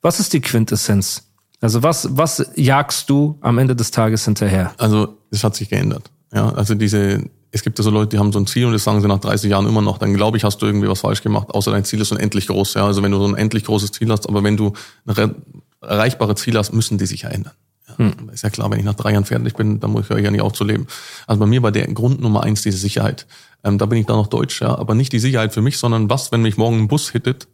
[0.00, 1.26] Was ist die Quintessenz?
[1.66, 4.72] Also was, was jagst du am Ende des Tages hinterher?
[4.78, 6.12] Also, es hat sich geändert.
[6.32, 8.84] Ja, also diese, es gibt ja so Leute, die haben so ein Ziel und das
[8.84, 11.24] sagen sie nach 30 Jahren immer noch, dann glaube ich, hast du irgendwie was falsch
[11.24, 12.74] gemacht, außer dein Ziel ist unendlich groß.
[12.74, 14.74] Ja, also wenn du so ein endlich großes Ziel hast, aber wenn du
[15.06, 15.34] ein
[15.80, 17.54] erreichbares Ziel hast, müssen die sich ja ändern.
[17.96, 18.30] Hm.
[18.32, 20.42] Ist ja klar, wenn ich nach drei Jahren fertig bin, dann muss ich ja nicht
[20.42, 20.86] auf zu leben.
[21.26, 23.26] Also bei mir war der Grund Nummer eins diese Sicherheit.
[23.64, 26.08] Ähm, da bin ich da noch deutsch, ja, aber nicht die Sicherheit für mich, sondern
[26.08, 27.48] was, wenn mich morgen ein Bus hittet,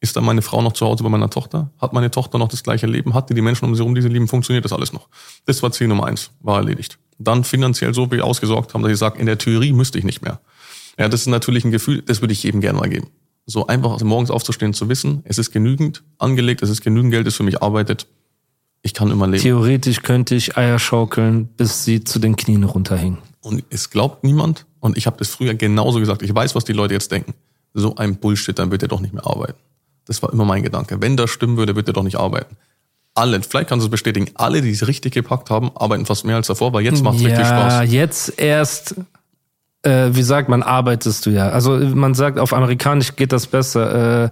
[0.00, 1.70] ist dann meine Frau noch zu Hause bei meiner Tochter?
[1.78, 3.14] Hat meine Tochter noch das gleiche Leben?
[3.14, 4.28] Hat die die Menschen um sie herum, die sie lieben?
[4.28, 5.08] Funktioniert das alles noch?
[5.46, 6.98] Das war Ziel Nummer eins, war erledigt.
[7.18, 10.22] Dann finanziell so wie ausgesorgt haben, dass ich sage, in der Theorie müsste ich nicht
[10.22, 10.40] mehr.
[10.98, 13.08] Ja, das ist natürlich ein Gefühl, das würde ich jedem gerne mal geben.
[13.46, 17.34] So einfach morgens aufzustehen, zu wissen, es ist genügend angelegt, es ist genügend Geld, das
[17.34, 18.06] für mich arbeitet,
[18.84, 19.42] ich kann immer leben.
[19.42, 23.18] Theoretisch könnte ich Eier schaukeln, bis sie zu den Knien runterhängen.
[23.40, 24.66] Und es glaubt niemand.
[24.78, 26.22] Und ich habe das früher genauso gesagt.
[26.22, 27.32] Ich weiß, was die Leute jetzt denken.
[27.72, 29.58] So ein Bullshit, dann wird er doch nicht mehr arbeiten.
[30.06, 31.00] Das war immer mein Gedanke.
[31.00, 32.56] Wenn das stimmen würde, wird er doch nicht arbeiten.
[33.14, 36.36] Alle, vielleicht kannst du es bestätigen, alle, die es richtig gepackt haben, arbeiten fast mehr
[36.36, 37.72] als davor, weil jetzt macht es ja, richtig Spaß.
[37.74, 38.96] Ja, jetzt erst,
[39.82, 41.48] äh, wie sagt man, arbeitest du ja.
[41.50, 44.24] Also man sagt, auf Amerikanisch geht das besser.
[44.24, 44.30] Äh,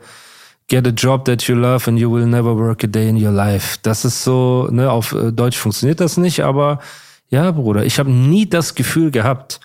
[0.68, 3.30] get a job that you love and you will never work a day in your
[3.30, 3.78] life.
[3.82, 6.80] Das ist so, ne, auf äh, Deutsch funktioniert das nicht, aber
[7.28, 9.60] ja, Bruder, ich habe nie das Gefühl gehabt,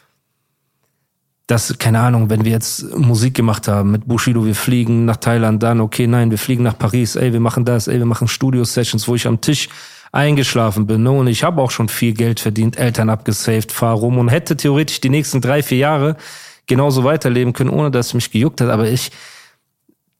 [1.47, 5.63] dass, keine Ahnung, wenn wir jetzt Musik gemacht haben mit Bushido, wir fliegen nach Thailand,
[5.63, 9.07] dann, okay, nein, wir fliegen nach Paris, ey, wir machen das, ey, wir machen Studio-Sessions,
[9.07, 9.69] wo ich am Tisch
[10.11, 11.03] eingeschlafen bin.
[11.03, 11.11] Ne?
[11.11, 14.99] Und ich habe auch schon viel Geld verdient, Eltern abgesaved, fahr rum und hätte theoretisch
[14.99, 16.17] die nächsten drei, vier Jahre
[16.65, 18.69] genauso weiterleben können, ohne dass es mich gejuckt hat.
[18.69, 19.11] Aber ich,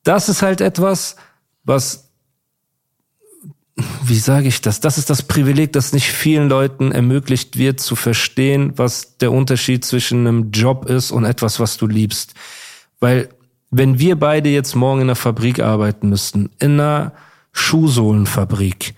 [0.04, 1.18] das ist halt etwas,
[1.66, 2.07] was,
[4.04, 4.80] wie sage ich das?
[4.80, 9.86] Das ist das Privileg, das nicht vielen Leuten ermöglicht wird, zu verstehen, was der Unterschied
[9.86, 12.34] zwischen einem Job ist und etwas, was du liebst.
[13.00, 13.30] Weil,
[13.70, 17.14] wenn wir beide jetzt morgen in einer Fabrik arbeiten müssten, in einer
[17.52, 18.96] Schuhsohlenfabrik,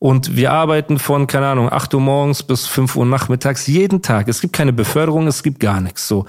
[0.00, 4.28] und wir arbeiten von, keine Ahnung, 8 Uhr morgens bis 5 Uhr nachmittags jeden Tag.
[4.28, 6.06] Es gibt keine Beförderung, es gibt gar nichts.
[6.06, 6.24] So.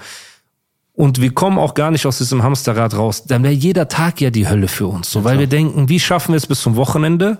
[0.92, 3.24] Und wir kommen auch gar nicht aus diesem Hamsterrad raus.
[3.26, 5.12] Dann wäre jeder Tag ja die Hölle für uns.
[5.12, 7.38] So, weil wir denken, wie schaffen wir es bis zum Wochenende?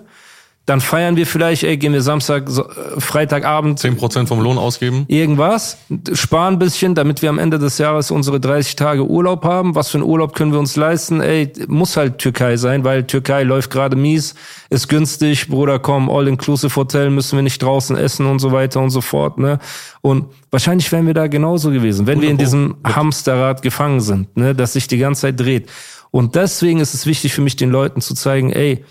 [0.67, 3.79] Dann feiern wir vielleicht, ey, gehen wir Samstag, äh, Freitagabend.
[3.79, 5.05] Zehn Prozent vom Lohn ausgeben.
[5.07, 5.79] Irgendwas.
[6.13, 9.73] Sparen ein bisschen, damit wir am Ende des Jahres unsere 30 Tage Urlaub haben.
[9.73, 11.19] Was für einen Urlaub können wir uns leisten?
[11.19, 14.35] Ey, muss halt Türkei sein, weil Türkei läuft gerade mies,
[14.69, 18.91] ist günstig, Bruder, komm, All-Inclusive Hotel, müssen wir nicht draußen essen und so weiter und
[18.91, 19.57] so fort, ne?
[20.01, 24.55] Und wahrscheinlich wären wir da genauso gewesen, wenn wir in diesem Hamsterrad gefangen sind, ne,
[24.55, 25.69] das sich die ganze Zeit dreht.
[26.11, 28.83] Und deswegen ist es wichtig für mich, den Leuten zu zeigen, ey,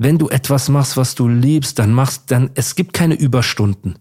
[0.00, 3.96] wenn du etwas machst, was du liebst, dann machst, dann, es gibt keine Überstunden.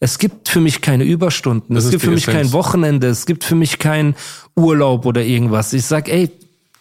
[0.00, 1.76] Es gibt für mich keine Überstunden.
[1.76, 2.36] Das es gibt für mich Essenz.
[2.36, 3.06] kein Wochenende.
[3.06, 4.16] Es gibt für mich keinen
[4.56, 5.72] Urlaub oder irgendwas.
[5.72, 6.28] Ich sag, ey,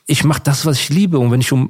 [0.08, 1.20] ich mache das, was ich liebe.
[1.20, 1.70] Und wenn ich um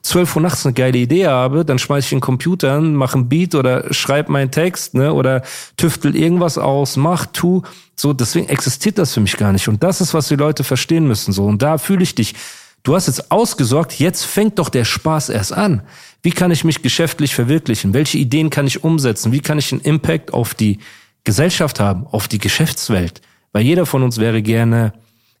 [0.00, 3.28] 12 Uhr nachts eine geile Idee habe, dann schmeiß ich den Computer an, mache einen
[3.28, 5.42] Beat oder schreib meinen Text, ne, oder
[5.76, 7.60] tüftel irgendwas aus, mach, tu.
[7.94, 9.68] So, deswegen existiert das für mich gar nicht.
[9.68, 11.32] Und das ist, was die Leute verstehen müssen.
[11.34, 12.34] So, und da fühle ich dich.
[12.82, 15.82] Du hast jetzt ausgesorgt, jetzt fängt doch der Spaß erst an.
[16.22, 17.94] Wie kann ich mich geschäftlich verwirklichen?
[17.94, 19.32] Welche Ideen kann ich umsetzen?
[19.32, 20.78] Wie kann ich einen Impact auf die
[21.24, 23.20] Gesellschaft haben, auf die Geschäftswelt?
[23.52, 24.92] Weil jeder von uns wäre gerne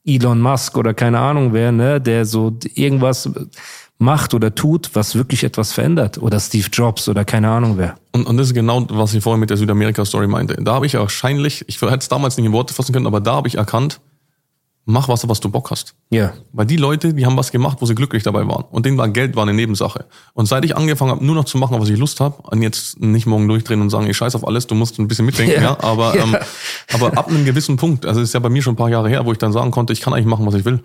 [0.04, 3.30] Elon Musk oder keine Ahnung wer, ne, der so irgendwas
[3.98, 6.18] macht oder tut, was wirklich etwas verändert.
[6.18, 7.96] Oder Steve Jobs oder keine Ahnung wer.
[8.12, 10.56] Und, und das ist genau, was ich vorhin mit der Südamerika-Story meinte.
[10.62, 13.34] Da habe ich wahrscheinlich, ich hätte es damals nicht in Worte fassen können, aber da
[13.34, 14.00] habe ich erkannt,
[14.88, 15.94] mach was, was du Bock hast.
[16.10, 16.32] Ja.
[16.52, 18.64] Weil die Leute, die haben was gemacht, wo sie glücklich dabei waren.
[18.70, 20.06] Und denen war Geld war eine Nebensache.
[20.32, 22.98] Und seit ich angefangen habe, nur noch zu machen, was ich Lust habe, und jetzt
[22.98, 25.62] nicht morgen durchdrehen und sagen, ich scheiß auf alles, du musst ein bisschen mitdenken, ja.
[25.62, 25.80] Ja.
[25.80, 26.24] Aber, Ja.
[26.24, 26.36] Ähm,
[26.92, 29.08] aber ab einem gewissen Punkt, also es ist ja bei mir schon ein paar Jahre
[29.10, 30.80] her, wo ich dann sagen konnte, ich kann eigentlich machen, was ich will.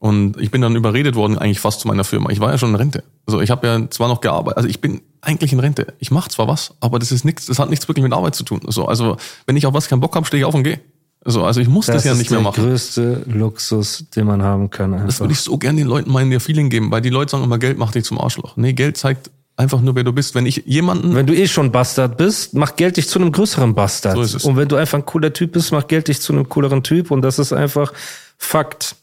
[0.00, 2.30] Und ich bin dann überredet worden, eigentlich fast zu meiner Firma.
[2.30, 3.04] Ich war ja schon in Rente.
[3.26, 5.94] Also ich habe ja zwar noch gearbeitet, also ich bin eigentlich in Rente.
[5.98, 8.44] Ich mache zwar was, aber das ist nichts, das hat nichts wirklich mit Arbeit zu
[8.44, 8.60] tun.
[8.66, 10.80] So, also wenn ich auf was keinen Bock habe, stehe ich auf und gehe.
[11.24, 12.64] So, also ich muss das, ja ist nicht mehr der machen.
[12.64, 14.92] größte Luxus, den man haben kann.
[14.92, 15.20] Das Einfach.
[15.20, 17.58] würde ich so gerne den Leuten meinen, ihr Feeling geben, weil die Leute sagen immer,
[17.58, 18.56] Geld macht dich zum Arschloch.
[18.56, 20.34] Nee, Geld zeigt einfach nur, wer du bist.
[20.34, 23.74] Wenn ich jemanden, Wenn du eh schon Bastard bist, macht Geld dich zu einem größeren
[23.74, 24.16] Bastard.
[24.16, 24.44] So ist es.
[24.44, 27.10] Und wenn du einfach ein cooler Typ bist, macht Geld dich zu einem cooleren Typ.
[27.10, 27.92] Und das ist einfach
[28.36, 28.96] Fakt.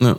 [0.00, 0.18] ja,